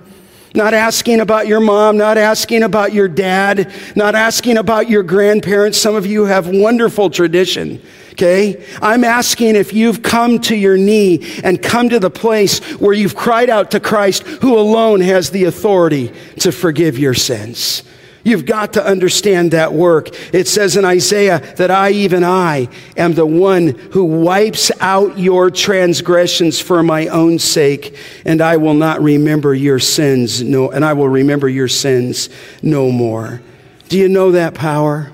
Not 0.55 0.72
asking 0.72 1.18
about 1.18 1.48
your 1.48 1.61
mom, 1.61 1.96
not 1.96 2.16
asking 2.16 2.62
about 2.62 2.92
your 2.92 3.09
dad, 3.09 3.72
not 3.96 4.14
asking 4.14 4.57
about 4.57 4.88
your 4.88 5.03
grandparents. 5.03 5.79
Some 5.79 5.96
of 5.96 6.07
you 6.07 6.26
have 6.26 6.46
wonderful 6.46 7.11
tradition. 7.11 7.83
Okay? 8.21 8.63
I'm 8.83 9.03
asking 9.03 9.57
if 9.57 9.73
you've 9.73 10.03
come 10.03 10.41
to 10.41 10.55
your 10.55 10.77
knee 10.77 11.41
and 11.43 11.63
come 11.63 11.89
to 11.89 11.99
the 11.99 12.11
place 12.11 12.59
where 12.79 12.93
you've 12.93 13.17
cried 13.17 13.49
out 13.49 13.71
to 13.71 13.81
Christ, 13.81 14.25
who 14.25 14.59
alone 14.59 15.01
has 15.01 15.31
the 15.31 15.45
authority 15.45 16.13
to 16.41 16.53
forgive 16.53 16.99
your 16.99 17.15
sins. 17.15 17.83
You've 18.23 18.45
got 18.45 18.75
to 18.75 18.85
understand 18.85 19.53
that 19.53 19.73
work. 19.73 20.11
It 20.35 20.47
says 20.47 20.77
in 20.77 20.85
Isaiah 20.85 21.39
that 21.57 21.71
I, 21.71 21.93
even 21.93 22.23
I, 22.23 22.69
am 22.95 23.15
the 23.15 23.25
one 23.25 23.69
who 23.69 24.05
wipes 24.05 24.71
out 24.81 25.19
your 25.19 25.51
transgressions 25.51 26.61
for 26.61 26.83
my 26.83 27.07
own 27.07 27.39
sake, 27.39 27.97
and 28.27 28.43
I 28.43 28.59
will 28.59 28.75
not 28.75 29.01
remember 29.01 29.55
your 29.55 29.79
sins, 29.79 30.43
no, 30.43 30.71
and 30.71 30.85
I 30.85 30.93
will 30.93 31.09
remember 31.09 31.49
your 31.49 31.69
sins 31.69 32.29
no 32.61 32.91
more. 32.91 33.41
Do 33.89 33.97
you 33.97 34.11
know 34.11 34.33
that 34.33 34.53
power? 34.53 35.11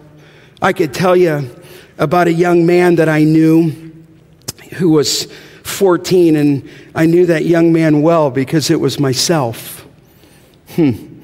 I 0.61 0.73
could 0.73 0.93
tell 0.93 1.15
you 1.15 1.49
about 1.99 2.29
a 2.29 2.33
young 2.33 2.67
man 2.67 2.97
that 2.97 3.09
I 3.09 3.25
knew 3.25 3.93
who 4.75 4.91
was 4.91 5.27
14, 5.63 6.37
and 6.37 6.69
I 6.95 7.07
knew 7.07 7.27
that 7.27 7.45
young 7.45 7.73
man 7.73 8.03
well 8.03 8.31
because 8.31 8.71
it 8.71 8.81
was 8.81 8.99
myself. 8.99 9.87
Hmm. 10.71 11.21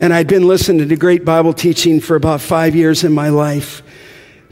And 0.00 0.12
I'd 0.12 0.28
been 0.28 0.46
listening 0.46 0.88
to 0.88 0.96
great 0.96 1.24
Bible 1.24 1.52
teaching 1.52 2.00
for 2.00 2.16
about 2.16 2.40
five 2.40 2.76
years 2.76 3.02
in 3.02 3.12
my 3.12 3.30
life, 3.30 3.82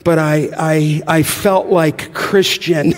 but 0.02 0.18
I, 0.18 0.50
I, 0.56 1.02
I 1.06 1.22
felt 1.22 1.66
like 1.66 2.14
Christian 2.14 2.94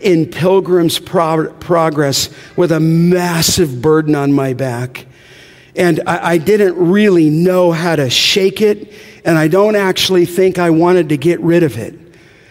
in 0.00 0.26
Pilgrim's 0.26 0.98
Pro- 0.98 1.52
Progress 1.54 2.30
with 2.56 2.72
a 2.72 2.80
massive 2.80 3.80
burden 3.80 4.14
on 4.14 4.32
my 4.32 4.54
back. 4.54 5.06
And 5.76 6.00
I, 6.06 6.32
I 6.32 6.38
didn't 6.38 6.76
really 6.76 7.30
know 7.30 7.72
how 7.72 7.96
to 7.96 8.08
shake 8.08 8.60
it, 8.60 8.92
and 9.24 9.36
I 9.36 9.48
don't 9.48 9.76
actually 9.76 10.26
think 10.26 10.58
I 10.58 10.70
wanted 10.70 11.08
to 11.08 11.16
get 11.16 11.40
rid 11.40 11.62
of 11.62 11.78
it. 11.78 11.98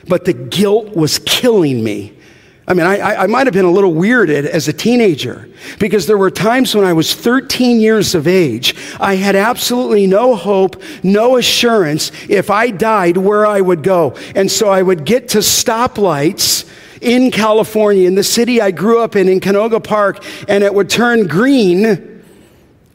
But 0.08 0.26
the 0.26 0.34
guilt 0.34 0.96
was 0.96 1.20
killing 1.20 1.84
me. 1.84 2.18
I 2.66 2.74
mean, 2.74 2.86
I, 2.86 3.24
I 3.24 3.28
might 3.28 3.46
have 3.46 3.54
been 3.54 3.66
a 3.66 3.72
little 3.72 3.94
weirded 3.94 4.46
as 4.46 4.70
a 4.70 4.74
teenager 4.74 5.50
because 5.80 6.08
there 6.08 6.18
were 6.18 6.32
times 6.32 6.74
when 6.74 6.86
I 6.86 6.94
was 6.94 7.14
13 7.14 7.82
years 7.82 8.16
of 8.16 8.26
age. 8.26 8.74
I 9.02 9.16
had 9.16 9.36
absolutely 9.36 10.08
no 10.08 10.34
hope, 10.36 10.82
no 11.04 11.36
assurance 11.36 12.12
if 12.30 12.50
I 12.50 12.70
died 12.70 13.18
where 13.18 13.46
I 13.46 13.60
would 13.60 13.84
go. 13.84 14.16
And 14.34 14.50
so 14.50 14.70
I 14.70 14.82
would 14.82 15.04
get 15.04 15.28
to 15.30 15.40
stoplights 15.40 16.70
in 17.02 17.32
California, 17.32 18.08
in 18.08 18.16
the 18.16 18.24
city 18.24 18.62
I 18.62 18.72
grew 18.72 19.02
up 19.02 19.18
in, 19.18 19.28
in 19.28 19.42
Canoga 19.42 19.84
Park, 19.84 20.24
and 20.48 20.64
it 20.64 20.74
would 20.74 20.90
turn 20.90 21.28
green 21.28 22.13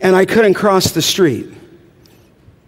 and 0.00 0.14
I 0.14 0.24
couldn't 0.24 0.54
cross 0.54 0.92
the 0.92 1.02
street. 1.02 1.48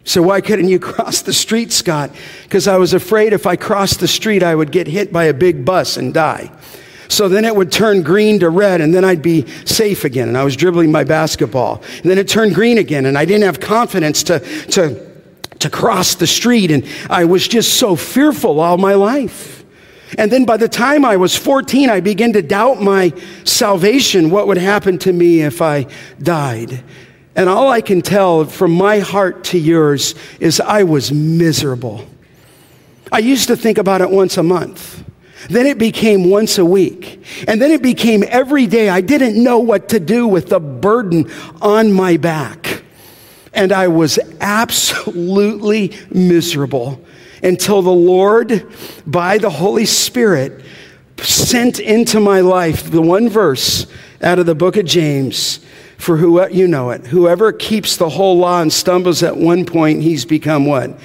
So, 0.05 0.23
why 0.23 0.41
couldn't 0.41 0.69
you 0.69 0.79
cross 0.81 1.23
the 1.23 1.33
street, 1.33 1.73
Scott? 1.73 2.11
Because 2.45 2.67
I 2.67 2.77
was 2.77 2.95
afraid 2.95 3.33
if 3.33 3.47
I 3.47 3.57
crossed 3.57 4.01
the 4.01 4.09
street, 4.09 4.43
I 4.43 4.55
would 4.55 4.73
get 4.73 4.87
hit 4.87 5.13
by 5.13 5.25
a 5.25 5.35
big 5.35 5.65
bus 5.65 5.97
and 5.97 6.13
die. 6.13 6.51
So 7.11 7.29
then 7.29 7.45
it 7.45 7.57
would 7.57 7.73
turn 7.73 8.05
green 8.05 8.39
to 8.39 8.51
red, 8.51 8.81
and 8.81 8.95
then 8.95 9.05
I'd 9.05 9.21
be 9.21 9.45
safe 9.65 10.05
again. 10.05 10.29
And 10.29 10.39
I 10.39 10.45
was 10.45 10.55
dribbling 10.55 10.93
my 10.93 11.03
basketball. 11.03 11.83
And 12.03 12.09
then 12.09 12.19
it 12.19 12.29
turned 12.29 12.55
green 12.55 12.79
again, 12.79 13.05
and 13.05 13.19
I 13.19 13.25
didn't 13.25 13.43
have 13.43 13.59
confidence 13.59 14.23
to, 14.25 14.39
to, 14.39 15.11
to 15.59 15.71
cross 15.71 16.15
the 16.15 16.29
street. 16.29 16.71
And 16.71 16.87
I 17.11 17.25
was 17.25 17.49
just 17.49 17.75
so 17.75 17.97
fearful 17.97 18.61
all 18.61 18.79
my 18.79 18.95
life. 18.95 19.65
And 20.19 20.31
then 20.31 20.45
by 20.45 20.57
the 20.57 20.69
time 20.69 21.05
I 21.05 21.17
was 21.17 21.37
14, 21.37 21.91
I 21.91 21.99
began 21.99 22.33
to 22.35 22.43
doubt 22.43 22.81
my 22.81 23.13
salvation, 23.43 24.31
what 24.31 24.47
would 24.47 24.59
happen 24.59 24.97
to 24.99 25.13
me 25.13 25.41
if 25.41 25.61
I 25.61 25.89
died. 26.23 26.85
And 27.37 27.49
all 27.49 27.69
I 27.69 27.81
can 27.81 28.03
tell 28.03 28.45
from 28.45 28.73
my 28.73 28.99
heart 28.99 29.45
to 29.45 29.59
yours 29.59 30.15
is 30.41 30.61
I 30.61 30.83
was 30.83 31.13
miserable. 31.13 32.07
I 33.13 33.19
used 33.19 33.49
to 33.49 33.57
think 33.57 33.79
about 33.79 34.01
it 34.01 34.11
once 34.11 34.37
a 34.37 34.43
month. 34.43 35.05
Then 35.49 35.67
it 35.67 35.79
became 35.79 36.29
once 36.29 36.59
a 36.59 36.65
week. 36.65 37.25
And 37.49 37.63
then 37.63 37.71
it 37.71 37.83
became 37.83 38.25
every 38.29 38.67
day. 38.67 38.89
I 38.89 39.01
didn't 39.01 39.43
know 39.43 39.59
what 39.59 39.89
to 39.91 40.01
do 40.01 40.27
with 40.27 40.49
the 40.49 40.61
burden 40.61 41.31
on 41.63 41.93
my 41.93 42.17
back. 42.17 42.83
And 43.53 43.73
I 43.73 43.89
was 43.89 44.19
absolutely 44.41 45.97
miserable 46.11 47.03
until 47.43 47.83
the 47.83 47.91
Lord, 47.91 48.71
by 49.07 49.39
the 49.39 49.51
Holy 49.51 49.87
Spirit, 49.87 50.63
sent 51.19 51.81
into 51.81 52.21
my 52.21 52.41
life 52.41 52.91
the 52.91 53.03
one 53.03 53.29
verse 53.29 53.87
out 54.23 54.39
of 54.39 54.47
the 54.47 54.55
book 54.55 54.77
of 54.77 54.85
James. 54.85 55.61
For 56.01 56.17
who 56.17 56.49
you 56.49 56.67
know 56.67 56.91
it, 56.91 57.07
whoever 57.07 57.53
keeps 57.53 57.99
the 57.99 58.09
whole 58.09 58.39
law 58.39 58.63
and 58.63 58.73
stumbles 58.73 59.23
at 59.23 59.37
one 59.37 59.67
point, 59.67 60.03
he's 60.03 60.25
become 60.25 60.65
what? 60.65 60.99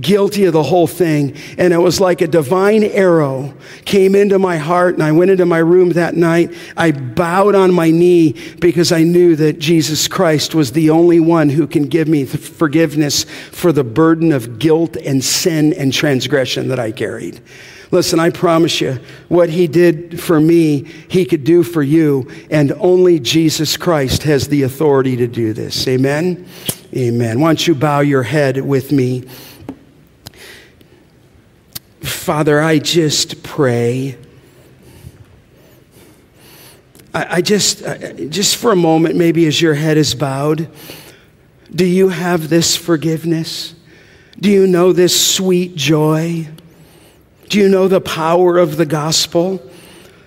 guilty 0.00 0.44
of 0.44 0.52
the 0.52 0.62
whole 0.62 0.86
thing. 0.86 1.36
And 1.58 1.72
it 1.72 1.78
was 1.78 2.00
like 2.00 2.20
a 2.20 2.26
divine 2.26 2.84
arrow 2.84 3.54
came 3.84 4.14
into 4.14 4.38
my 4.38 4.56
heart. 4.56 4.94
And 4.94 5.02
I 5.02 5.12
went 5.12 5.30
into 5.30 5.46
my 5.46 5.58
room 5.58 5.90
that 5.90 6.14
night. 6.14 6.54
I 6.76 6.92
bowed 6.92 7.54
on 7.54 7.72
my 7.74 7.90
knee 7.90 8.34
because 8.58 8.92
I 8.92 9.02
knew 9.02 9.36
that 9.36 9.58
Jesus 9.58 10.08
Christ 10.08 10.54
was 10.54 10.72
the 10.72 10.90
only 10.90 11.20
one 11.20 11.48
who 11.50 11.66
can 11.66 11.84
give 11.84 12.08
me 12.08 12.24
forgiveness 12.24 13.24
for 13.50 13.72
the 13.72 13.84
burden 13.84 14.32
of 14.32 14.58
guilt 14.58 14.96
and 14.96 15.22
sin 15.22 15.72
and 15.74 15.92
transgression 15.92 16.68
that 16.68 16.78
I 16.78 16.92
carried. 16.92 17.40
Listen, 17.92 18.18
I 18.18 18.30
promise 18.30 18.80
you, 18.80 18.98
what 19.28 19.50
he 19.50 19.66
did 19.66 20.18
for 20.18 20.40
me, 20.40 20.84
he 21.08 21.26
could 21.26 21.44
do 21.44 21.62
for 21.62 21.82
you, 21.82 22.26
and 22.50 22.72
only 22.80 23.20
Jesus 23.20 23.76
Christ 23.76 24.22
has 24.22 24.48
the 24.48 24.62
authority 24.62 25.14
to 25.18 25.26
do 25.26 25.52
this. 25.52 25.86
Amen? 25.86 26.48
Amen. 26.96 27.38
Why 27.38 27.50
don't 27.50 27.66
you 27.68 27.74
bow 27.74 28.00
your 28.00 28.22
head 28.22 28.56
with 28.64 28.92
me? 28.92 29.24
Father, 32.00 32.62
I 32.62 32.78
just 32.78 33.42
pray. 33.42 34.16
I, 37.12 37.42
just, 37.42 37.84
just 38.30 38.56
for 38.56 38.72
a 38.72 38.76
moment, 38.76 39.16
maybe 39.16 39.46
as 39.46 39.60
your 39.60 39.74
head 39.74 39.98
is 39.98 40.14
bowed, 40.14 40.70
do 41.70 41.84
you 41.84 42.08
have 42.08 42.48
this 42.48 42.74
forgiveness? 42.74 43.74
Do 44.40 44.50
you 44.50 44.66
know 44.66 44.94
this 44.94 45.34
sweet 45.34 45.76
joy? 45.76 46.48
Do 47.52 47.58
you 47.58 47.68
know 47.68 47.86
the 47.86 48.00
power 48.00 48.56
of 48.56 48.78
the 48.78 48.86
gospel? 48.86 49.62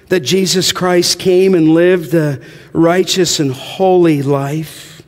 That 0.09 0.19
Jesus 0.19 0.71
Christ 0.71 1.17
came 1.17 1.55
and 1.55 1.69
lived 1.69 2.13
a 2.13 2.39
righteous 2.71 3.39
and 3.39 3.51
holy 3.51 4.21
life, 4.21 5.01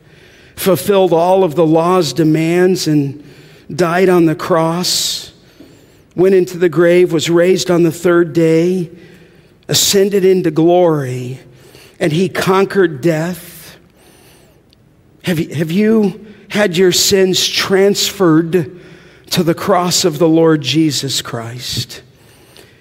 fulfilled 0.55 1.13
all 1.13 1.43
of 1.43 1.53
the 1.53 1.63
law's 1.63 2.13
demands, 2.13 2.87
and 2.87 3.23
died 3.71 4.09
on 4.09 4.25
the 4.25 4.33
cross 4.33 5.31
went 6.15 6.33
into 6.33 6.57
the 6.57 6.69
grave, 6.69 7.13
was 7.13 7.29
raised 7.29 7.69
on 7.69 7.83
the 7.83 7.91
third 7.91 8.33
day, 8.33 8.89
ascended 9.67 10.25
into 10.25 10.49
glory, 10.49 11.39
and 11.99 12.11
he 12.11 12.29
conquered 12.29 12.99
death. 12.99 13.77
Have 15.21 15.37
you, 15.37 15.53
have 15.53 15.71
you 15.71 16.25
had 16.49 16.75
your 16.77 16.91
sins 16.91 17.47
transferred 17.47 18.81
to 19.29 19.43
the 19.43 19.53
cross 19.53 20.03
of 20.03 20.17
the 20.17 20.27
Lord 20.27 20.61
Jesus 20.61 21.21
Christ? 21.21 22.01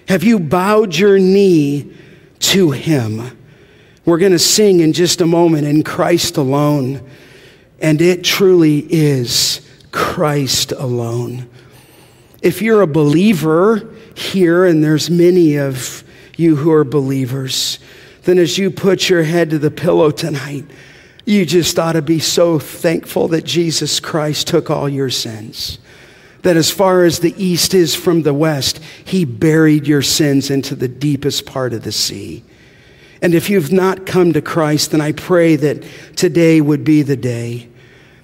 Have 0.07 0.23
you 0.23 0.39
bowed 0.39 0.95
your 0.95 1.19
knee 1.19 1.91
to 2.39 2.71
him? 2.71 3.37
We're 4.05 4.17
going 4.17 4.31
to 4.31 4.39
sing 4.39 4.79
in 4.79 4.93
just 4.93 5.19
a 5.19 5.25
moment 5.25 5.67
in 5.67 5.83
Christ 5.83 6.37
alone, 6.37 7.01
and 7.79 8.01
it 8.01 8.23
truly 8.23 8.79
is 8.89 9.61
Christ 9.91 10.71
alone. 10.71 11.49
If 12.41 12.61
you're 12.61 12.81
a 12.81 12.87
believer 12.87 13.93
here, 14.15 14.63
and 14.65 14.81
there's 14.81 15.09
many 15.09 15.57
of 15.57 16.03
you 16.37 16.55
who 16.55 16.71
are 16.71 16.85
believers, 16.85 17.79
then 18.23 18.37
as 18.37 18.57
you 18.57 18.71
put 18.71 19.09
your 19.09 19.23
head 19.23 19.49
to 19.49 19.59
the 19.59 19.71
pillow 19.71 20.11
tonight, 20.11 20.65
you 21.25 21.45
just 21.45 21.77
ought 21.77 21.93
to 21.93 22.01
be 22.01 22.19
so 22.19 22.59
thankful 22.59 23.27
that 23.29 23.43
Jesus 23.43 23.99
Christ 23.99 24.47
took 24.47 24.69
all 24.69 24.87
your 24.87 25.09
sins. 25.09 25.79
That 26.47 26.55
as 26.55 26.71
far 26.71 27.03
as 27.03 27.19
the 27.19 27.35
east 27.35 27.73
is 27.73 27.93
from 27.93 28.21
the 28.21 28.33
west, 28.33 28.79
he 29.03 29.25
buried 29.25 29.85
your 29.85 30.01
sins 30.01 30.49
into 30.49 30.75
the 30.75 30.87
deepest 30.87 31.45
part 31.45 31.73
of 31.73 31.83
the 31.83 31.91
sea. 31.91 32.41
And 33.21 33.33
if 33.33 33.49
you've 33.49 33.73
not 33.73 34.05
come 34.05 34.31
to 34.31 34.41
Christ, 34.41 34.91
then 34.91 35.01
I 35.01 35.11
pray 35.11 35.57
that 35.57 35.83
today 36.15 36.61
would 36.61 36.85
be 36.85 37.01
the 37.01 37.17
day. 37.17 37.67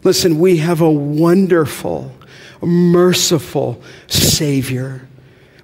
Listen, 0.05 0.39
we 0.39 0.55
have 0.59 0.79
a 0.79 0.89
wonderful, 0.89 2.13
merciful 2.61 3.83
Savior. 4.07 5.05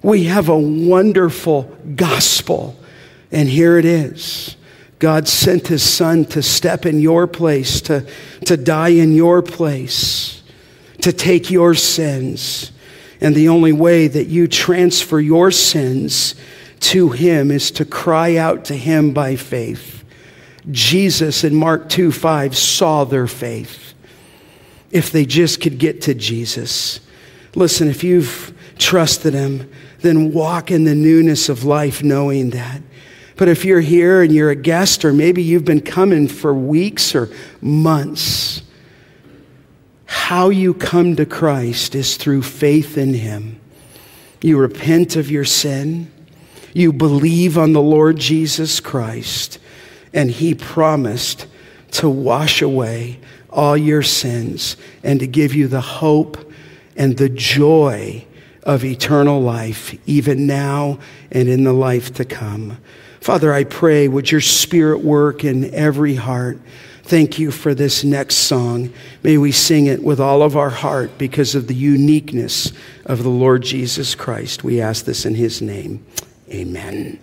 We 0.02 0.24
have 0.24 0.50
a 0.50 0.58
wonderful 0.58 1.62
gospel, 1.96 2.78
and 3.32 3.48
here 3.48 3.78
it 3.78 3.86
is. 3.86 4.54
God 4.98 5.28
sent 5.28 5.68
his 5.68 5.82
son 5.82 6.26
to 6.26 6.42
step 6.42 6.84
in 6.84 7.00
your 7.00 7.26
place, 7.26 7.80
to, 7.80 8.06
to 8.44 8.58
die 8.58 8.90
in 8.90 9.14
your 9.14 9.40
place, 9.40 10.39
to 11.00 11.12
take 11.12 11.50
your 11.50 11.74
sins. 11.74 12.72
And 13.20 13.34
the 13.34 13.48
only 13.48 13.72
way 13.72 14.08
that 14.08 14.26
you 14.26 14.48
transfer 14.48 15.20
your 15.20 15.50
sins 15.50 16.34
to 16.80 17.10
him 17.10 17.50
is 17.50 17.70
to 17.72 17.84
cry 17.84 18.36
out 18.36 18.64
to 18.66 18.76
him 18.76 19.12
by 19.12 19.36
faith. 19.36 20.04
Jesus 20.70 21.44
in 21.44 21.54
Mark 21.54 21.88
2 21.88 22.12
5 22.12 22.56
saw 22.56 23.04
their 23.04 23.26
faith. 23.26 23.94
If 24.90 25.12
they 25.12 25.24
just 25.24 25.60
could 25.60 25.78
get 25.78 26.02
to 26.02 26.14
Jesus. 26.14 27.00
Listen, 27.54 27.88
if 27.88 28.02
you've 28.02 28.54
trusted 28.78 29.34
him, 29.34 29.70
then 30.00 30.32
walk 30.32 30.70
in 30.70 30.84
the 30.84 30.94
newness 30.94 31.48
of 31.48 31.64
life 31.64 32.02
knowing 32.02 32.50
that. 32.50 32.82
But 33.36 33.48
if 33.48 33.64
you're 33.64 33.80
here 33.80 34.22
and 34.22 34.32
you're 34.32 34.50
a 34.50 34.56
guest, 34.56 35.04
or 35.04 35.12
maybe 35.12 35.42
you've 35.42 35.64
been 35.64 35.80
coming 35.80 36.28
for 36.28 36.52
weeks 36.52 37.14
or 37.14 37.30
months, 37.60 38.62
how 40.12 40.48
you 40.48 40.74
come 40.74 41.14
to 41.14 41.24
Christ 41.24 41.94
is 41.94 42.16
through 42.16 42.42
faith 42.42 42.98
in 42.98 43.14
Him. 43.14 43.60
You 44.42 44.58
repent 44.58 45.14
of 45.14 45.30
your 45.30 45.44
sin, 45.44 46.10
you 46.74 46.92
believe 46.92 47.56
on 47.56 47.74
the 47.74 47.80
Lord 47.80 48.16
Jesus 48.16 48.80
Christ, 48.80 49.60
and 50.12 50.28
He 50.28 50.52
promised 50.52 51.46
to 51.92 52.08
wash 52.08 52.60
away 52.60 53.20
all 53.50 53.76
your 53.76 54.02
sins 54.02 54.76
and 55.04 55.20
to 55.20 55.28
give 55.28 55.54
you 55.54 55.68
the 55.68 55.80
hope 55.80 56.52
and 56.96 57.16
the 57.16 57.28
joy 57.28 58.26
of 58.64 58.84
eternal 58.84 59.40
life, 59.40 59.96
even 60.08 60.44
now 60.44 60.98
and 61.30 61.48
in 61.48 61.62
the 61.62 61.72
life 61.72 62.12
to 62.14 62.24
come. 62.24 62.78
Father, 63.20 63.54
I 63.54 63.62
pray, 63.62 64.08
would 64.08 64.32
your 64.32 64.40
spirit 64.40 65.04
work 65.04 65.44
in 65.44 65.72
every 65.72 66.16
heart? 66.16 66.58
Thank 67.10 67.40
you 67.40 67.50
for 67.50 67.74
this 67.74 68.04
next 68.04 68.36
song. 68.36 68.92
May 69.24 69.36
we 69.36 69.50
sing 69.50 69.86
it 69.86 70.00
with 70.00 70.20
all 70.20 70.44
of 70.44 70.56
our 70.56 70.70
heart 70.70 71.18
because 71.18 71.56
of 71.56 71.66
the 71.66 71.74
uniqueness 71.74 72.72
of 73.04 73.24
the 73.24 73.28
Lord 73.28 73.64
Jesus 73.64 74.14
Christ. 74.14 74.62
We 74.62 74.80
ask 74.80 75.06
this 75.06 75.26
in 75.26 75.34
his 75.34 75.60
name. 75.60 76.06
Amen. 76.52 77.18